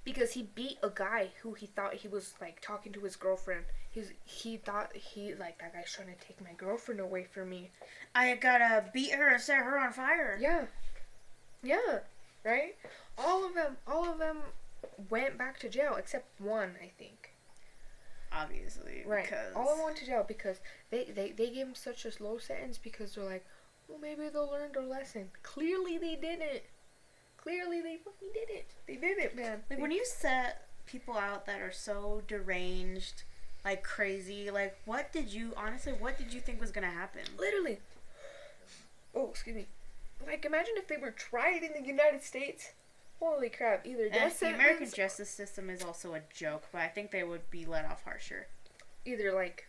[0.05, 3.65] Because he beat a guy who he thought he was like talking to his girlfriend.
[3.91, 7.71] He's he thought he like that guy's trying to take my girlfriend away from me.
[8.15, 10.39] I gotta beat her and set her on fire.
[10.41, 10.67] Yeah.
[11.63, 12.01] Yeah.
[12.45, 12.77] Right?
[13.19, 14.39] All of them all of them
[15.11, 17.26] went back to jail except one, I think.
[18.43, 19.25] Obviously, Right.
[19.25, 20.59] because All I want to jail because
[20.91, 23.45] they, they, they gave him such a low sentence because they're like,
[23.89, 25.31] well, maybe they'll learn their lesson.
[25.43, 26.63] Clearly they didn't.
[27.37, 28.67] Clearly they fucking didn't.
[28.87, 29.63] They did it, man.
[29.71, 33.23] like when you set people out that are so deranged,
[33.65, 35.93] like crazy, like what did you honestly?
[35.93, 37.23] What did you think was gonna happen?
[37.39, 37.79] Literally.
[39.15, 39.67] Oh, excuse me.
[40.27, 42.73] Like, imagine if they were tried in the United States.
[43.21, 43.87] Holy crap!
[43.87, 47.51] Either death the American justice system is also a joke, but I think they would
[47.51, 48.47] be let off harsher.
[49.05, 49.67] either like,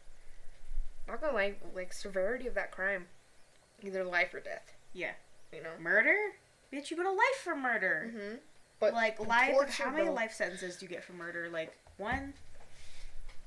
[1.07, 3.05] not gonna lie, like severity of that crime,
[3.83, 4.73] either life or death.
[4.93, 5.11] Yeah.
[5.53, 5.69] You know.
[5.79, 6.15] Murder?
[6.73, 8.11] Bitch, you go to life for murder.
[8.13, 8.35] Mm-hmm.
[8.79, 11.49] But like life, how many life sentences do you get for murder?
[11.51, 12.33] Like one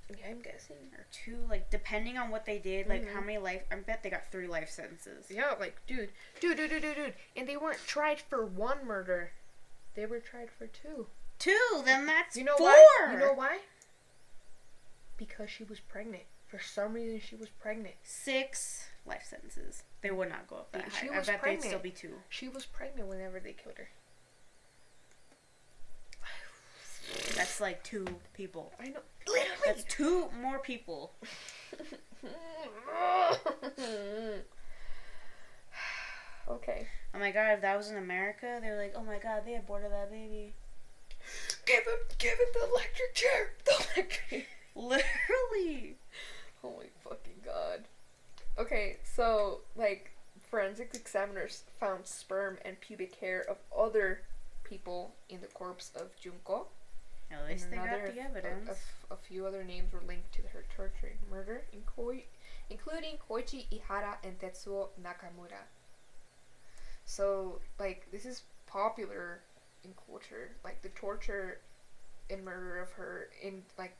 [0.09, 0.77] Yeah, I'm guessing.
[0.97, 1.39] or two?
[1.49, 2.89] Like depending on what they did.
[2.89, 3.27] Like how Mhm.
[3.27, 3.63] many life?
[3.71, 5.27] I bet they got three life sentences.
[5.31, 6.11] Yeah, like, dude,
[6.41, 9.33] dude, dude, dude, dude, dude, and they weren't tried for one murder.
[9.95, 11.07] They were tried for two.
[11.39, 11.83] Two?
[11.85, 12.69] Then that's You know four.
[12.69, 13.13] why?
[13.13, 13.59] You know why?
[15.17, 16.25] Because she was pregnant.
[16.47, 17.95] For some reason, she was pregnant.
[18.03, 19.83] Six life sentences.
[20.03, 21.19] They would not go up that She high.
[21.19, 22.15] I bet they'd still be two.
[22.29, 23.89] She was pregnant whenever they killed her.
[27.35, 28.73] That's like two people.
[28.81, 29.01] I know.
[29.27, 29.51] Literally.
[29.67, 31.13] That's two more people.
[36.55, 36.87] okay.
[37.15, 39.93] Oh my god, if that was in America, they're like, oh my god, they aborted
[39.93, 40.55] that baby.
[41.67, 43.51] Give him, give him the electric chair.
[43.65, 44.47] The electric.
[44.75, 45.97] Literally.
[46.65, 47.85] Oh my fucking god.
[48.59, 50.11] Okay, so like
[50.51, 54.23] forensic examiners found sperm and pubic hair of other
[54.65, 56.69] people in the corpse of Junko.
[57.31, 58.69] At least and they got the a- evidence.
[58.69, 62.25] A, f- a few other names were linked to her torture and murder, in Koi-
[62.69, 65.63] including Koichi Ihara and Tetsuo Nakamura.
[67.11, 69.41] So, like, this is popular
[69.83, 70.53] in culture.
[70.63, 71.59] Like, the torture
[72.31, 73.97] and murder of her in like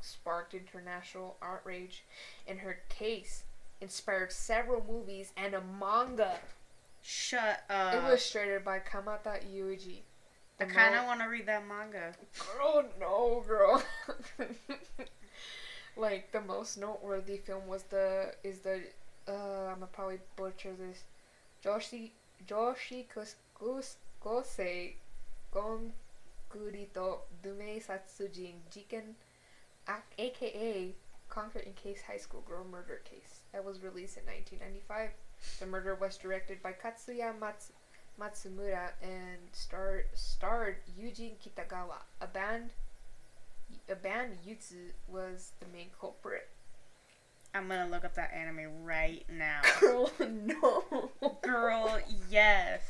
[0.00, 2.02] sparked international outrage,
[2.48, 3.44] and her case
[3.80, 6.40] inspired several movies and a manga
[7.00, 7.94] Shut up.
[7.94, 10.00] illustrated by Kamata Yuji.
[10.58, 12.12] I kind of want to read that manga.
[12.56, 13.80] Girl, no, girl.
[15.96, 18.80] like the most noteworthy film was the is the
[19.28, 21.04] uh I'm gonna probably butcher this.
[21.64, 22.12] Joshi
[22.46, 24.94] Joshi Kus Kus Kosei
[25.52, 29.14] Gongurito Dume Satsujin Jiken
[29.88, 30.94] a- aka
[31.28, 35.10] Concrete in Case High School Girl Murder Case that was released in 1995.
[35.58, 37.72] The murder was directed by Katsuya Mats-
[38.18, 42.02] Matsumura and star- starred Yujin Kitagawa.
[42.20, 42.72] A band,
[43.88, 46.48] a band Yuzu was the main culprit.
[47.56, 49.60] I'm gonna look up that anime right now.
[49.80, 51.10] Girl, no.
[51.42, 51.98] Girl,
[52.30, 52.82] yes.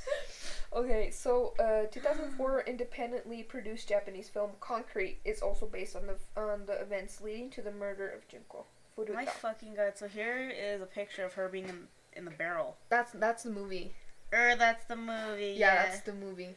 [0.72, 6.66] Okay, so uh, 2004 independently produced Japanese film Concrete is also based on the on
[6.66, 8.66] the events leading to the murder of Junko
[8.98, 9.14] Furuta.
[9.14, 9.92] My fucking god.
[9.96, 11.78] So here is a picture of her being in,
[12.14, 12.76] in the barrel.
[12.88, 13.94] that's that's the movie.
[14.34, 15.54] Er, that's the movie.
[15.56, 15.82] Yeah, Yeah.
[15.84, 16.56] that's the movie.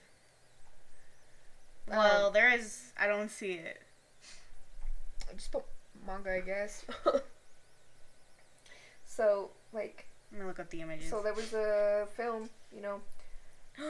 [1.87, 2.91] well, um, there is.
[2.99, 3.81] I don't see it.
[5.29, 5.63] I just put
[6.05, 6.83] manga, I guess.
[9.19, 11.09] so like, Let me look up the images.
[11.09, 13.01] so there was a film, you know.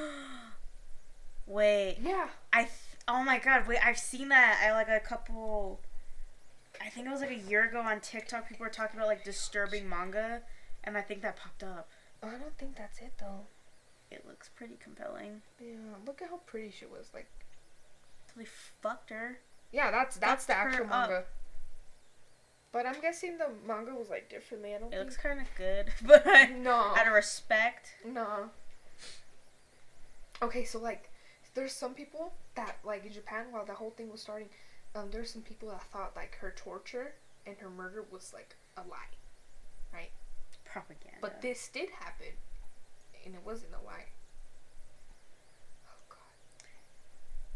[1.48, 2.30] Wait, Yeah.
[2.54, 2.64] I.
[2.64, 2.72] Th-
[3.08, 3.68] oh my god!
[3.68, 4.62] Wait, I've seen that.
[4.64, 5.80] I like a couple.
[6.82, 8.48] I think it was like a year ago on TikTok.
[8.48, 10.42] People were talking about like disturbing manga,
[10.84, 11.90] and I think that popped up.
[12.22, 13.48] I don't think that's it though.
[14.12, 15.42] It looks pretty compelling.
[15.60, 17.10] Yeah, look at how pretty she was.
[17.14, 17.28] Like,
[18.38, 18.46] they
[18.82, 19.40] fucked her.
[19.72, 21.28] yeah, that's that's the actual up.
[22.72, 24.76] But I'm guessing the manga was like differently.
[24.76, 25.04] I don't It think.
[25.06, 26.76] looks kind of good, but I, no.
[26.96, 28.50] out of respect, No.
[30.42, 31.10] Okay, so like,
[31.56, 34.48] there's some people that like in Japan while the whole thing was starting,
[34.96, 37.14] um, there's some people that thought like her torture
[37.46, 39.10] and her murder was like a lie,
[39.94, 40.12] right?
[40.66, 41.18] propaganda.
[41.20, 42.28] but this did happen,
[43.26, 44.06] and it wasn't a lie.
[45.88, 46.18] Oh god.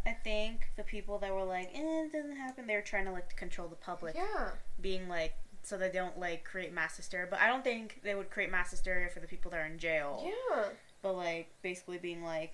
[0.05, 3.11] I think the people that were like, eh, it doesn't happen, they were trying to
[3.11, 4.49] like control the public, Yeah.
[4.81, 5.33] being like,
[5.63, 7.27] so they don't like create mass hysteria.
[7.29, 9.77] But I don't think they would create mass hysteria for the people that are in
[9.79, 10.21] jail.
[10.25, 10.65] Yeah.
[11.01, 12.53] But like, basically being like,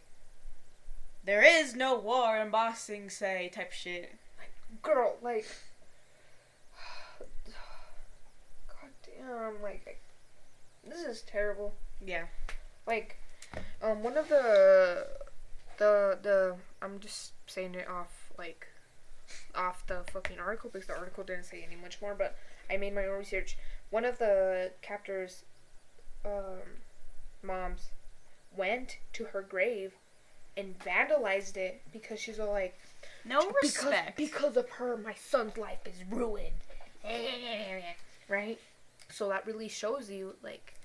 [1.26, 4.14] there is no war in Ba Sing Se type shit.
[4.38, 4.52] Like,
[4.84, 5.46] girl, like.
[8.68, 10.02] God damn, like,
[10.88, 11.74] this is terrible.
[12.06, 12.26] Yeah.
[12.88, 13.18] like
[13.82, 15.06] um one of the
[15.80, 18.68] the the I'm just saying it off like
[19.56, 22.36] off the fucking article because the article didn't say any much more but
[22.70, 23.58] I made my own research.
[23.90, 25.44] One of the captors
[26.24, 26.62] um
[27.42, 27.90] moms
[28.56, 29.94] went to her grave
[30.58, 32.78] and vandalized it because she's all like
[33.26, 34.18] No because, respect.
[34.18, 36.52] because of her my son's life is ruined.
[38.30, 38.60] right?
[39.12, 40.76] So that really shows you like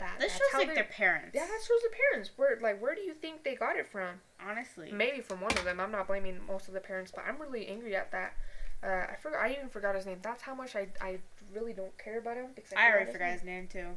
[0.00, 1.30] that this that's shows like their parents.
[1.34, 2.30] yeah, that shows the parents.
[2.36, 4.16] Where like where do you think they got it from?
[4.44, 4.90] Honestly.
[4.92, 5.78] Maybe from one of them.
[5.78, 8.34] I'm not blaming most of the parents, but I'm really angry at that.
[8.82, 9.40] Uh, I forgot.
[9.40, 10.18] I even forgot his name.
[10.22, 11.18] That's how much I, I
[11.54, 13.88] really don't care about him because I already forgot his name too.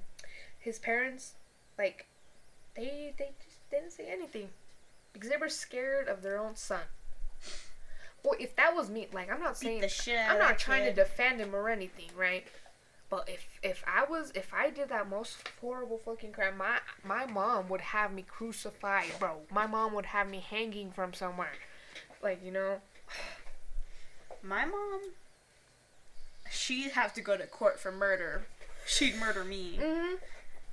[0.59, 1.33] His parents,
[1.77, 2.05] like,
[2.75, 4.49] they they just didn't say anything
[5.13, 6.81] because they were scared of their own son.
[8.23, 10.95] Well, if that was me, like I'm not Beat saying I'm not trying kid.
[10.95, 12.45] to defend him or anything, right?
[13.13, 17.27] But if if I was if I did that most horrible fucking crime, my my
[17.27, 19.41] mom would have me crucified, bro.
[19.51, 21.53] My mom would have me hanging from somewhere,
[22.23, 22.81] like you know.
[24.41, 24.99] My mom,
[26.51, 28.47] she'd have to go to court for murder.
[28.85, 29.77] She'd murder me.
[29.79, 30.15] Mm-hmm.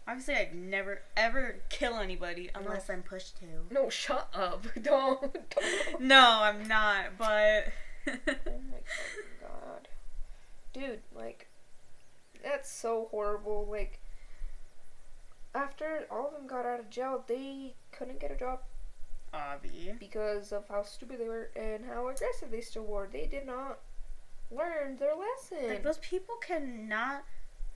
[0.08, 3.46] Obviously, I'd never ever kill anybody unless I'm pushed to.
[3.70, 4.66] No, shut up.
[4.82, 5.20] Don't.
[5.20, 6.00] don't.
[6.00, 7.18] No, I'm not.
[7.18, 7.66] But
[8.08, 9.88] Oh my fucking god,
[10.72, 11.00] dude!
[11.14, 11.49] Like,
[12.42, 13.66] that's so horrible.
[13.70, 14.00] Like,
[15.54, 18.60] after all of them got out of jail, they couldn't get a job
[19.34, 19.98] Obvi.
[19.98, 23.08] because of how stupid they were and how aggressive they still were.
[23.10, 23.78] They did not
[24.50, 25.68] learn their lesson.
[25.68, 27.24] Like those people cannot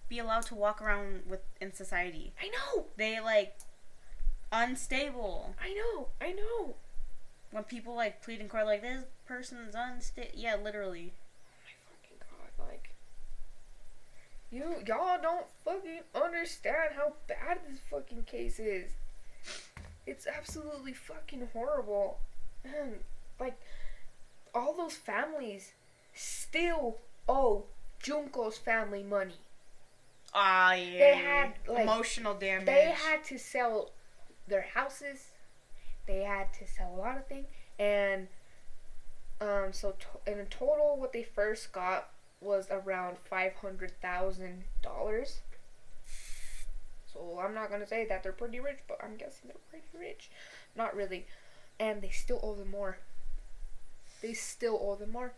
[0.09, 2.33] be allowed to walk around with in society.
[2.41, 3.57] I know, They like
[4.53, 5.55] unstable.
[5.61, 6.75] I know, I know.
[7.51, 10.29] When people like plead in court, like this person's unstable.
[10.35, 11.13] Yeah, literally.
[11.15, 12.94] Oh my fucking god, like.
[14.55, 18.93] You, y'all don't fucking understand how bad this fucking case is.
[20.07, 22.19] It's absolutely fucking horrible.
[22.65, 23.01] Man,
[23.41, 23.61] like,
[24.55, 25.73] all those families
[26.13, 26.99] still
[27.29, 27.65] owe
[28.01, 29.41] Junko's family money.
[30.33, 30.99] Ah, yeah.
[30.99, 32.67] They had, like, emotional damage.
[32.67, 33.91] They had to sell
[34.47, 35.33] their houses.
[36.07, 37.47] They had to sell a lot of things,
[37.79, 38.29] and
[39.41, 42.11] um, so to- in total, what they first got
[42.45, 45.41] was around five hundred thousand dollars.
[47.07, 50.31] So I'm not gonna say that they're pretty rich, but I'm guessing they're pretty rich.
[50.77, 51.27] Not really,
[51.79, 52.99] and they still owe them more.
[54.23, 55.35] They still owe them more.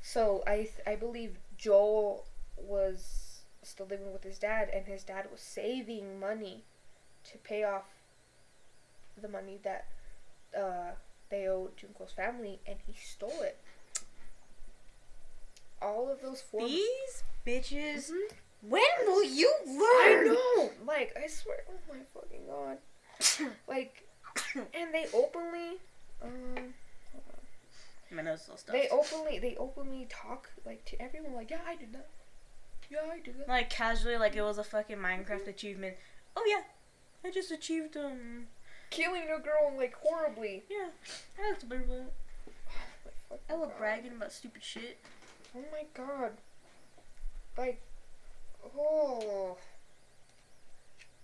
[0.00, 5.30] So I th- I believe Joel was still living with his dad, and his dad
[5.30, 6.64] was saving money
[7.24, 7.86] to pay off
[9.20, 9.86] the money that
[10.58, 10.92] uh,
[11.30, 13.58] they owed Junko's family, and he stole it.
[15.80, 16.66] All of those four.
[16.66, 18.10] These bitches.
[18.10, 18.32] Mhm.
[18.62, 19.76] When will you learn?
[19.78, 20.22] I
[20.56, 20.70] know.
[20.84, 21.58] Like I swear.
[21.70, 22.78] Oh my fucking god.
[23.68, 24.04] Like,
[24.74, 25.78] and they openly.
[26.22, 26.74] Um,
[28.10, 28.72] My nose still stuffed.
[28.72, 32.08] they openly they openly talk like to everyone like yeah I did that
[32.90, 35.96] yeah I did that like casually, like it was a fucking Minecraft achievement.
[36.36, 36.62] Oh yeah,
[37.24, 38.46] I just achieved um.
[38.90, 40.88] killing a girl like horribly Yeah,
[41.38, 42.12] I like to believe it.
[43.30, 44.98] My I love bragging about stupid shit.
[45.58, 46.32] Oh my god.
[47.56, 47.80] Like,
[48.76, 49.56] oh.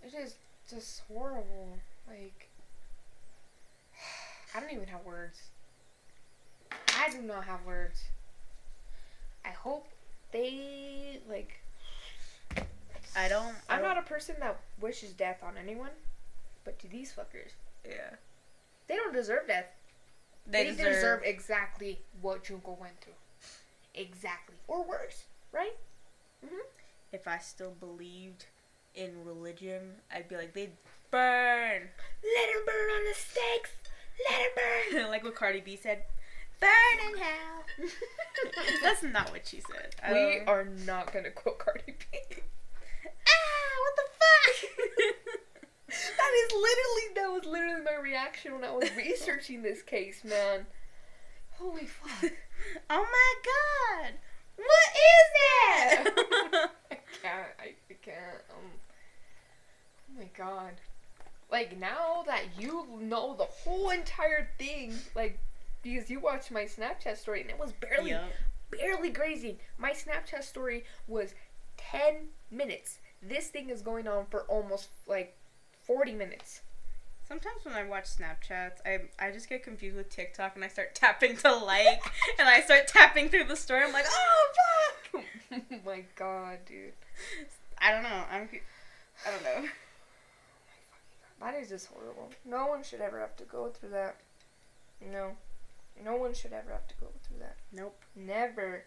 [0.02, 0.34] It is
[0.68, 1.78] just horrible.
[2.08, 2.48] Like,
[4.54, 5.40] I don't even have words.
[6.98, 8.02] I do not have words.
[9.44, 9.86] I hope
[10.32, 11.60] they like.
[13.16, 13.54] I don't.
[13.68, 15.90] I I'm don't, not a person that wishes death on anyone,
[16.64, 17.52] but to these fuckers,
[17.88, 18.16] Yeah.
[18.88, 19.66] they don't deserve death.
[20.46, 20.92] They, They, deserve.
[20.94, 23.12] deserve, exactly what Junko went through.
[23.94, 25.76] Exactly, or worse, right?
[27.12, 28.46] If I still believed
[28.94, 30.72] in religion, I'd be like, they'd
[31.10, 31.82] burn.
[32.22, 33.70] Let him burn on the stakes.
[34.28, 34.50] Let him
[35.02, 35.10] burn.
[35.10, 36.02] like what Cardi B said,
[36.60, 37.64] burn in hell.
[38.82, 39.94] That's not what she said.
[40.02, 42.18] I we don't- are not gonna quote Cardi B.
[43.06, 45.34] Ah, what the fuck?
[45.88, 50.66] that is literally that was literally my reaction when I was researching this case, man.
[51.58, 52.30] Holy fuck!
[52.90, 54.14] oh my god.
[54.56, 56.70] What is that?
[56.90, 57.48] I can't.
[57.58, 58.42] I, I can't.
[58.50, 58.70] Um.
[60.10, 60.72] Oh my god.
[61.50, 65.38] Like now that you know the whole entire thing, like
[65.82, 68.24] because you watched my Snapchat story and it was barely Yup.
[68.70, 69.58] barely grazing.
[69.78, 71.34] My Snapchat story was
[71.76, 72.98] 10 minutes.
[73.22, 75.36] This thing is going on for almost like
[75.82, 76.62] 40 minutes.
[77.26, 80.94] Sometimes when I watch Snapchats, I I just get confused with TikTok and I start
[80.94, 82.02] tapping to like
[82.38, 83.82] and I start tapping through the story.
[83.84, 84.46] I'm like, oh
[85.12, 85.24] fuck!
[85.72, 86.92] oh my god, dude.
[87.80, 88.22] I don't know.
[88.30, 88.48] I'm.
[89.26, 89.68] I don't know.
[91.40, 92.30] That is just horrible.
[92.44, 94.16] No one should ever have to go through that.
[95.00, 95.32] No.
[96.02, 97.56] No one should ever have to go through that.
[97.72, 98.00] Nope.
[98.16, 98.84] Never.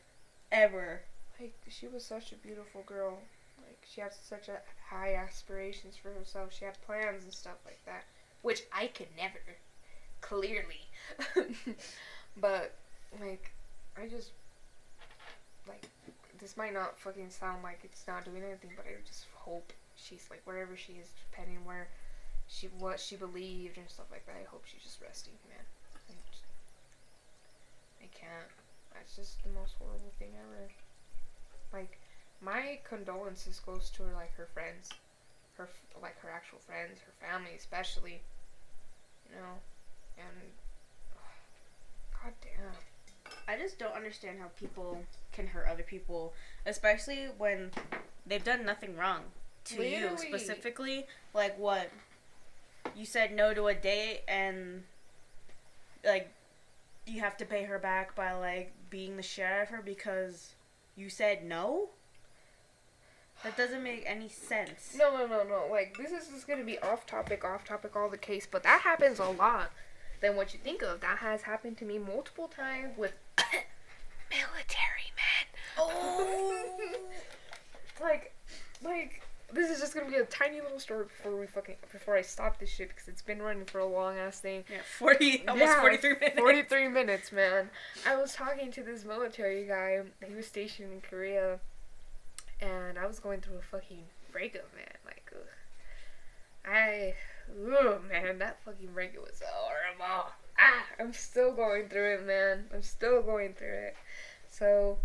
[0.51, 1.01] Ever.
[1.39, 3.19] Like, she was such a beautiful girl.
[3.59, 4.59] Like, she had such a
[4.89, 6.53] high aspirations for herself.
[6.53, 8.05] She had plans and stuff like that.
[8.41, 9.39] Which I could never.
[10.21, 10.87] Clearly.
[12.37, 12.73] but,
[13.19, 13.51] like,
[13.97, 14.31] I just.
[15.67, 15.89] Like,
[16.39, 20.25] this might not fucking sound like it's not doing anything, but I just hope she's,
[20.29, 21.89] like, wherever she is, depending where
[22.47, 25.65] she, what she believed and stuff like that, I hope she's just resting, man.
[26.09, 26.43] I just-
[28.01, 28.51] I can't.
[28.93, 30.69] That's just the most horrible thing ever.
[31.73, 31.99] Like,
[32.41, 34.89] my condolences goes to her, like her friends,
[35.57, 35.69] her
[36.01, 38.21] like her actual friends, her family especially.
[39.29, 39.53] You know,
[40.17, 40.51] and
[42.13, 42.71] god damn.
[43.47, 46.33] I just don't understand how people can hurt other people,
[46.65, 47.71] especially when
[48.25, 49.21] they've done nothing wrong
[49.65, 51.05] to you specifically.
[51.33, 51.89] Like what?
[52.95, 54.83] You said no to a date and
[56.05, 56.31] like
[57.05, 60.53] you have to pay her back by like being the share of her because
[60.95, 61.89] you said no?
[63.47, 64.93] That doesn't make any sense.
[64.97, 65.67] No, no, no, no.
[65.71, 68.81] Like this is just gonna be off topic, off topic, all the case, but that
[68.81, 69.71] happens a lot
[70.19, 70.99] than what you think of.
[70.99, 73.13] That has happened to me multiple times with
[74.29, 75.47] military men.
[75.77, 76.65] Oh.
[78.01, 78.33] like,
[78.83, 79.21] like
[79.53, 82.59] this is just gonna be a tiny little story before we fucking before I stop
[82.59, 84.65] this shit because it's been running for a long ass thing.
[84.69, 86.37] Yeah, 40 almost Yeah, 43 minutes.
[86.37, 87.69] 43 minutes, man.
[88.05, 90.01] I was talking to this military guy.
[90.27, 91.59] He was stationed in Korea.
[92.61, 94.85] And I was going through a fucking breakup, man.
[95.05, 95.47] Like, ugh.
[96.65, 97.13] I.
[97.49, 98.39] Ugh, man.
[98.39, 100.31] That fucking breakup was horrible.
[100.59, 102.65] Ah, I'm still going through it, man.
[102.73, 103.95] I'm still going through it.
[104.49, 104.97] So,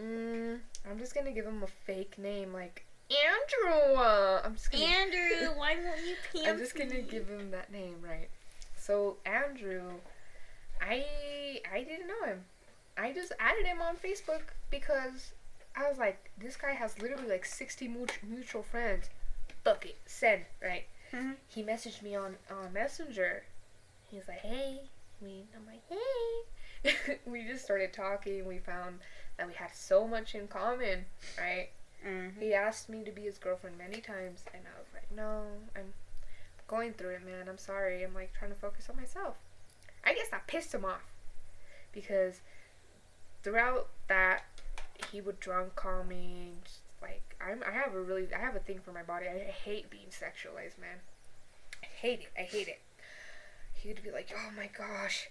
[0.00, 0.58] mm,
[0.88, 3.96] I'm just gonna give him a fake name, like Andrew.
[3.96, 4.84] I'm just gonna.
[4.84, 8.30] Andrew, why won't you pee I'm just gonna give him that name, right?
[8.76, 9.82] So Andrew,
[10.80, 12.44] I I didn't know him.
[12.96, 15.32] I just added him on Facebook because
[15.76, 19.08] I was like, this guy has literally like 60 mut- mutual friends.
[19.64, 20.86] Fuck it, send, right?
[21.12, 21.36] Mhm.
[21.48, 23.44] He messaged me on on Messenger.
[24.10, 24.80] He's like, hey,
[25.20, 25.46] me.
[25.54, 27.18] I'm like, hey.
[27.26, 28.46] we just started talking.
[28.46, 29.00] We found
[29.36, 31.04] that we had so much in common,
[31.38, 31.68] right?
[32.06, 32.40] Mm-hmm.
[32.40, 35.44] He asked me to be his girlfriend many times, and I was like, no,
[35.76, 35.92] I'm
[36.66, 37.48] going through it, man.
[37.48, 38.02] I'm sorry.
[38.02, 39.36] I'm like trying to focus on myself.
[40.04, 41.02] I guess I pissed him off
[41.92, 42.40] because
[43.42, 44.44] throughout that,
[45.06, 46.52] he would drunk call me.
[47.02, 49.26] Like I'm, I have a really, I have a thing for my body.
[49.26, 50.98] I hate being sexualized, man.
[51.82, 52.28] I hate it.
[52.38, 52.80] I hate it.
[53.74, 55.30] He would be like, oh my gosh,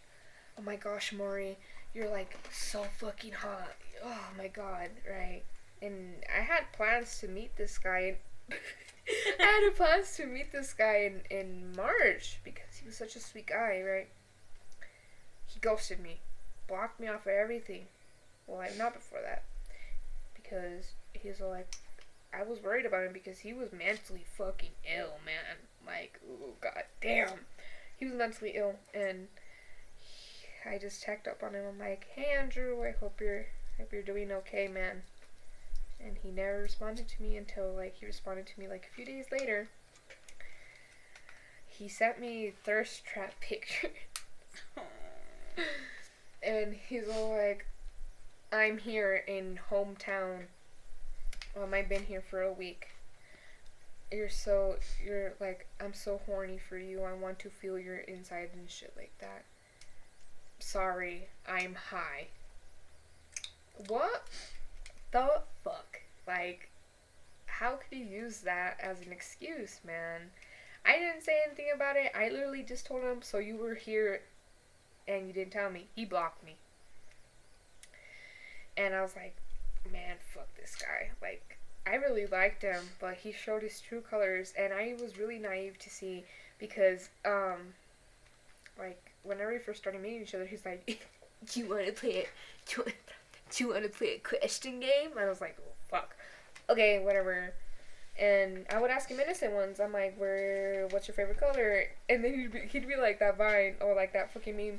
[0.57, 1.57] oh my gosh, Maury,
[1.93, 3.75] you're like so fucking hot.
[4.03, 5.43] Oh my god, right?
[5.81, 8.17] and I had plans to meet this guy.
[9.39, 13.19] I had plans to meet this guy in, in March because he was such a
[13.19, 14.07] sweet guy, right?
[15.47, 16.19] He ghosted me,
[16.67, 17.85] blocked me off of everything.
[18.45, 19.43] Well, like not before that,
[20.49, 21.73] because he's like,
[22.33, 25.57] I was worried about him because he was mentally fucking ill, man.
[25.85, 27.45] Like, oh god damn,
[27.97, 29.27] he was mentally ill, and
[29.97, 31.65] he- I just checked up on him.
[31.67, 33.47] I'm like, hey Andrew, I hope you're
[33.77, 35.03] hope you're doing okay, man
[36.03, 39.05] and he never responded to me until like he responded to me like a few
[39.05, 39.67] days later.
[41.67, 43.91] He sent me thirst trap pictures,
[46.43, 47.65] and he's all like,
[48.51, 50.45] I'm here in hometown.
[51.55, 52.87] Um, I've been here for a week.
[54.11, 57.03] You're so you're like I'm so horny for you.
[57.03, 59.45] I want to feel your inside and shit like that.
[60.57, 62.27] Sorry, I'm high.
[63.87, 64.27] What
[65.11, 66.01] the fuck?
[66.27, 66.69] Like,
[67.45, 70.31] how could you use that as an excuse, man?
[70.85, 72.11] I didn't say anything about it.
[72.15, 74.21] I literally just told him, so you were here
[75.07, 75.87] and you didn't tell me.
[75.95, 76.55] He blocked me.
[78.79, 79.35] And I was like,
[79.91, 81.09] man, fuck this guy.
[81.21, 85.37] Like, I really liked him, but he showed his true colors, and I was really
[85.37, 86.23] naive to see
[86.59, 87.73] because, um,
[88.79, 91.05] like, whenever we first started meeting each other, he's like,
[91.51, 92.29] "Do you want to play it?
[92.67, 92.83] Do
[93.57, 96.15] you, want to play a question game?" And I was like, oh, "Fuck,
[96.69, 97.53] okay, whatever."
[98.17, 99.81] And I would ask him innocent ones.
[99.81, 100.87] I'm like, "Where?
[100.91, 104.13] What's your favorite color?" And then he'd be, he'd be like that vine or like
[104.13, 104.77] that fucking meme.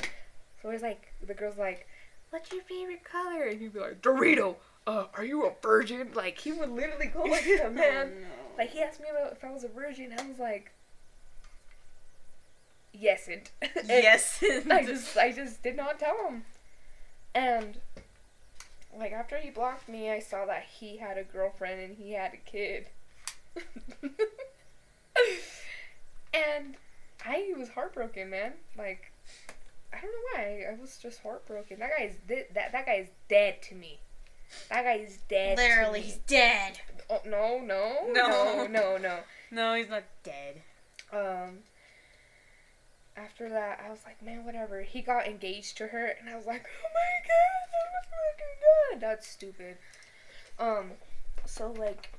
[0.62, 1.86] So he's like, the girl's like,
[2.30, 4.56] "What's your favorite color?" And he'd be like, "Dorito."
[4.86, 6.10] Uh, are you a virgin?
[6.14, 8.12] Like he would literally go like that, man.
[8.12, 8.26] Oh, no.
[8.58, 10.12] Like he asked me about if I was a virgin.
[10.18, 10.72] I was like,
[12.92, 13.48] yes, and
[13.86, 14.42] yes.
[14.70, 16.44] I just I just did not tell him.
[17.34, 17.78] And
[18.96, 22.32] like after he blocked me, I saw that he had a girlfriend and he had
[22.34, 22.86] a kid.
[26.34, 26.76] and
[27.24, 28.54] I was heartbroken, man.
[28.76, 29.12] Like
[29.92, 30.64] I don't know why.
[30.70, 31.78] I was just heartbroken.
[31.80, 33.98] That guy's di- that that guy is dead to me.
[34.68, 35.56] That guy is dead.
[35.58, 36.06] to Literally, me.
[36.06, 36.80] he's dead.
[37.08, 38.28] Oh, no, no, No.
[38.28, 39.18] no, no, no.
[39.50, 40.62] No, he's not dead.
[41.12, 41.58] Um.
[43.16, 44.82] After that, I was like, man, whatever.
[44.82, 48.56] He got engaged to her, and I was like, oh my god, that was fucking
[48.92, 49.00] good.
[49.00, 49.76] That's stupid.
[50.58, 50.92] Um.
[51.46, 52.10] So like,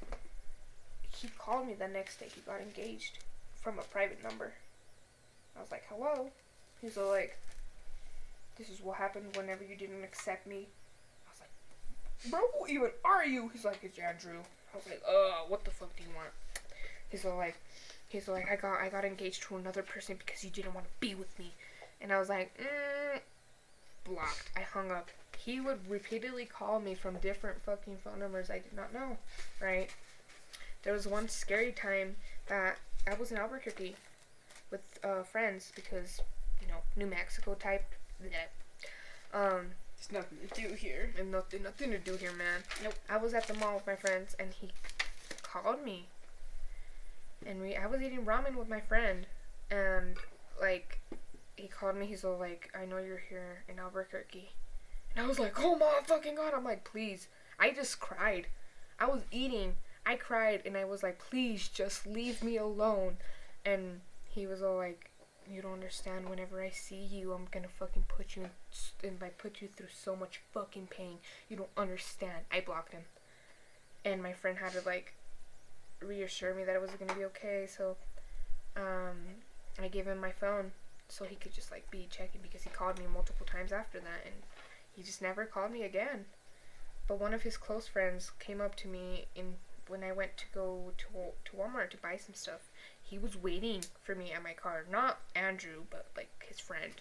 [1.15, 2.27] he called me the next day.
[2.33, 3.19] He got engaged
[3.61, 4.53] from a private number.
[5.57, 6.29] I was like, hello.
[6.81, 7.37] He's all like,
[8.57, 10.67] this is what happened whenever you didn't accept me.
[11.27, 13.49] I was like, bro, who even are you?
[13.49, 14.39] He's like, it's Andrew.
[14.73, 16.29] I was like, uh, what the fuck do you want?
[17.09, 17.57] He's like,
[18.07, 20.91] he's like, I got, I got engaged to another person because you didn't want to
[20.99, 21.51] be with me,
[21.99, 23.19] and I was like, mm,
[24.05, 24.51] blocked.
[24.55, 25.09] I hung up.
[25.37, 29.17] He would repeatedly call me from different fucking phone numbers I did not know,
[29.59, 29.89] right?
[30.83, 32.15] There was one scary time
[32.47, 32.77] that
[33.07, 33.95] I was in Albuquerque
[34.69, 36.21] with uh, friends because,
[36.61, 37.85] you know, New Mexico type.
[38.21, 38.47] Bleh.
[39.33, 41.13] Um, There's nothing to do here.
[41.17, 42.61] and nothing, nothing to do here, man.
[42.83, 42.95] Nope.
[43.09, 44.69] I was at the mall with my friends, and he
[45.43, 46.07] called me,
[47.45, 49.25] and we, I was eating ramen with my friend,
[49.69, 50.17] and
[50.59, 50.99] like,
[51.55, 52.05] he called me.
[52.05, 54.51] He's all like, "I know you're here in Albuquerque,"
[55.15, 57.27] and I was like, "Oh my fucking god!" I'm like, "Please!"
[57.59, 58.47] I just cried.
[58.99, 59.75] I was eating.
[60.05, 63.17] I cried, and I was like, "Please, just leave me alone."
[63.63, 65.10] And he was all like,
[65.49, 66.29] "You don't understand.
[66.29, 68.49] Whenever I see you, I'm gonna fucking put you
[69.03, 71.19] and like put you through so much fucking pain.
[71.49, 73.05] You don't understand." I blocked him,
[74.05, 75.13] and my friend had to like
[76.01, 77.67] reassure me that it was gonna be okay.
[77.67, 77.97] So,
[78.75, 79.43] um,
[79.79, 80.71] I gave him my phone
[81.07, 84.25] so he could just like be checking because he called me multiple times after that,
[84.25, 84.35] and
[84.93, 86.25] he just never called me again.
[87.07, 89.55] But one of his close friends came up to me in
[89.87, 91.05] when I went to go to
[91.45, 92.69] to Walmart to buy some stuff.
[93.11, 96.93] He was waiting for me at my car, not Andrew, but like his friend.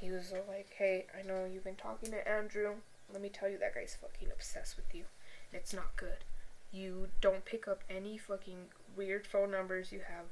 [0.00, 2.76] He was like, "Hey, I know you've been talking to Andrew.
[3.12, 5.04] Let me tell you, that guy's fucking obsessed with you,
[5.52, 6.24] it's not good.
[6.72, 10.24] You don't pick up any fucking weird phone numbers you have.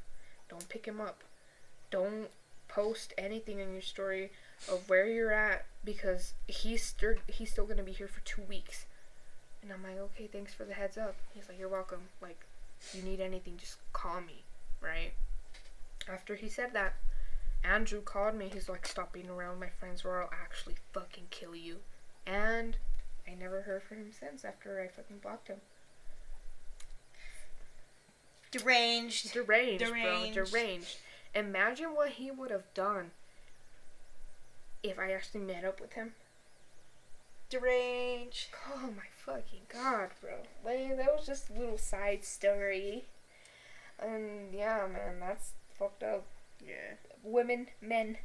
[0.48, 1.24] Don't pick him up.
[1.90, 2.30] Don't
[2.66, 4.32] post anything in your story
[4.66, 8.86] of where you're at because he's still he's still gonna be here for two weeks."
[9.60, 12.08] And I'm like, "Okay, thanks for the heads up." He's like, "You're welcome.
[12.22, 12.46] Like,
[12.94, 14.44] you need anything, just call me."
[14.80, 15.12] Right?
[16.08, 16.94] After he said that,
[17.62, 18.50] Andrew called me.
[18.52, 21.80] He's like, "Stop being around my friends, or I'll actually fucking kill you."
[22.26, 22.76] And
[23.28, 24.44] I never heard from him since.
[24.44, 25.60] After I fucking blocked him.
[28.50, 29.32] Deranged.
[29.32, 30.34] Deranged, Deranged.
[30.34, 30.44] bro.
[30.44, 30.96] Deranged.
[31.34, 33.12] Imagine what he would have done
[34.82, 36.14] if I actually met up with him.
[37.48, 38.48] Deranged.
[38.74, 40.42] Oh my fucking god, bro.
[40.64, 43.06] Like, that was just a little side story.
[44.02, 46.24] And yeah, man, that's fucked up.
[46.64, 46.94] Yeah.
[47.22, 48.16] Women, men,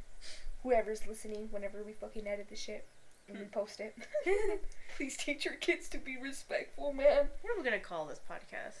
[0.62, 2.86] whoever's listening, whenever we fucking edit the shit
[3.28, 3.50] and we Hmm.
[3.50, 3.94] post it,
[4.96, 7.28] please teach your kids to be respectful, man.
[7.42, 8.76] What are we gonna call this podcast?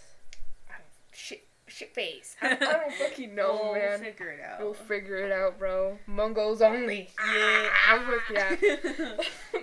[0.68, 2.36] I don't shit shit face.
[2.42, 3.98] I, I don't fucking know, we'll man.
[4.00, 4.60] figure it out.
[4.60, 5.98] We'll figure it out, bro.
[6.08, 7.10] Mungos only.
[7.18, 7.68] Yeah.
[7.88, 9.60] Ah, fuck yeah.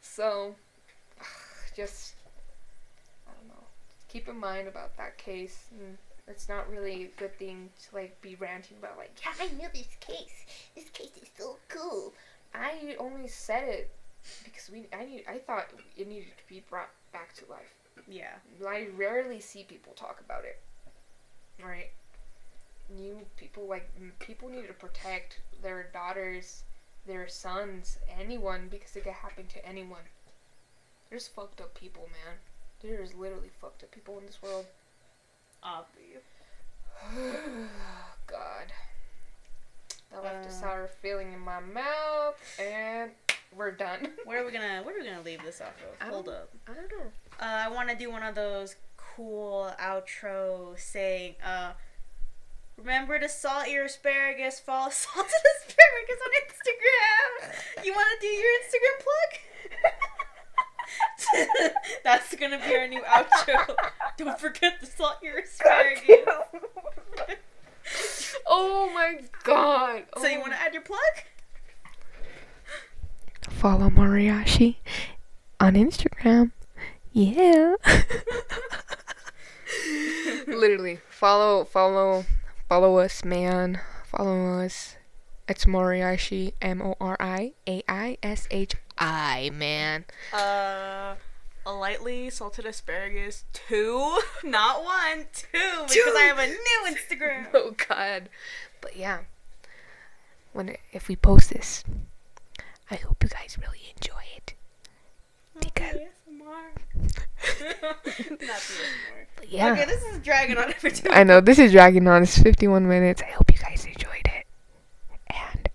[0.00, 0.54] so,
[1.76, 2.14] just
[3.26, 3.64] I don't know.
[4.08, 5.66] Keep in mind about that case.
[5.78, 5.98] And
[6.28, 9.68] it's not really a good thing to like be ranting about like, yeah, I knew
[9.72, 10.44] this case.
[10.74, 12.12] This case is so cool.
[12.54, 13.90] I only said it
[14.44, 15.66] because because we I need I thought
[15.96, 17.74] it needed to be brought back to life.
[18.08, 18.34] Yeah.
[18.66, 20.60] I rarely see people talk about it.
[21.64, 21.90] Right?
[22.88, 26.64] new people like people need to protect their daughters,
[27.06, 30.02] their sons, anyone because it could happen to anyone.
[31.10, 32.36] There's fucked up people, man.
[32.80, 34.66] There's literally fucked up people in this world.
[35.66, 36.22] Obvious.
[38.26, 38.72] God.
[40.12, 40.52] That left a Uh.
[40.52, 43.10] sour feeling in my mouth, and
[43.54, 44.08] we're done.
[44.24, 46.08] Where are we gonna Where are we gonna leave this off of?
[46.08, 46.50] Hold up.
[46.68, 47.10] I don't know.
[47.40, 51.72] Uh, I want to do one of those cool outro saying, uh,
[52.78, 55.32] remember to salt your asparagus, follow salted
[55.66, 57.84] asparagus on Instagram.
[57.84, 59.40] You want to do your Instagram plug?
[62.04, 63.74] That's gonna be our new outro.
[64.16, 66.28] Don't forget to salt your asparagus.
[68.46, 70.04] oh my god.
[70.18, 70.40] So you oh.
[70.40, 71.00] want to add your plug?
[73.56, 74.76] follow Moriyashi
[75.58, 76.52] on Instagram?
[77.12, 77.74] Yeah.
[80.46, 82.26] Literally, follow, follow,
[82.68, 83.80] follow us, man.
[84.04, 84.96] Follow us.
[85.48, 90.04] It's Moriashi M O R I A I S H eye, man.
[90.32, 91.16] Uh,
[91.66, 96.14] a lightly salted asparagus, two, not one, two, because two.
[96.16, 97.48] I have a new Instagram.
[97.54, 98.28] oh God,
[98.80, 99.18] but yeah.
[100.52, 101.82] When if we post this,
[102.90, 104.54] I hope you guys really enjoy it.
[105.58, 105.96] Because.
[109.48, 109.72] yeah.
[109.72, 111.10] Okay, this is dragging on for two.
[111.10, 112.22] I know this is dragging on.
[112.22, 113.20] It's 51 minutes.
[113.22, 114.46] I hope you guys enjoyed it.
[115.28, 115.68] And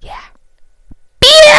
[0.00, 0.24] yeah,
[1.20, 1.58] beat it.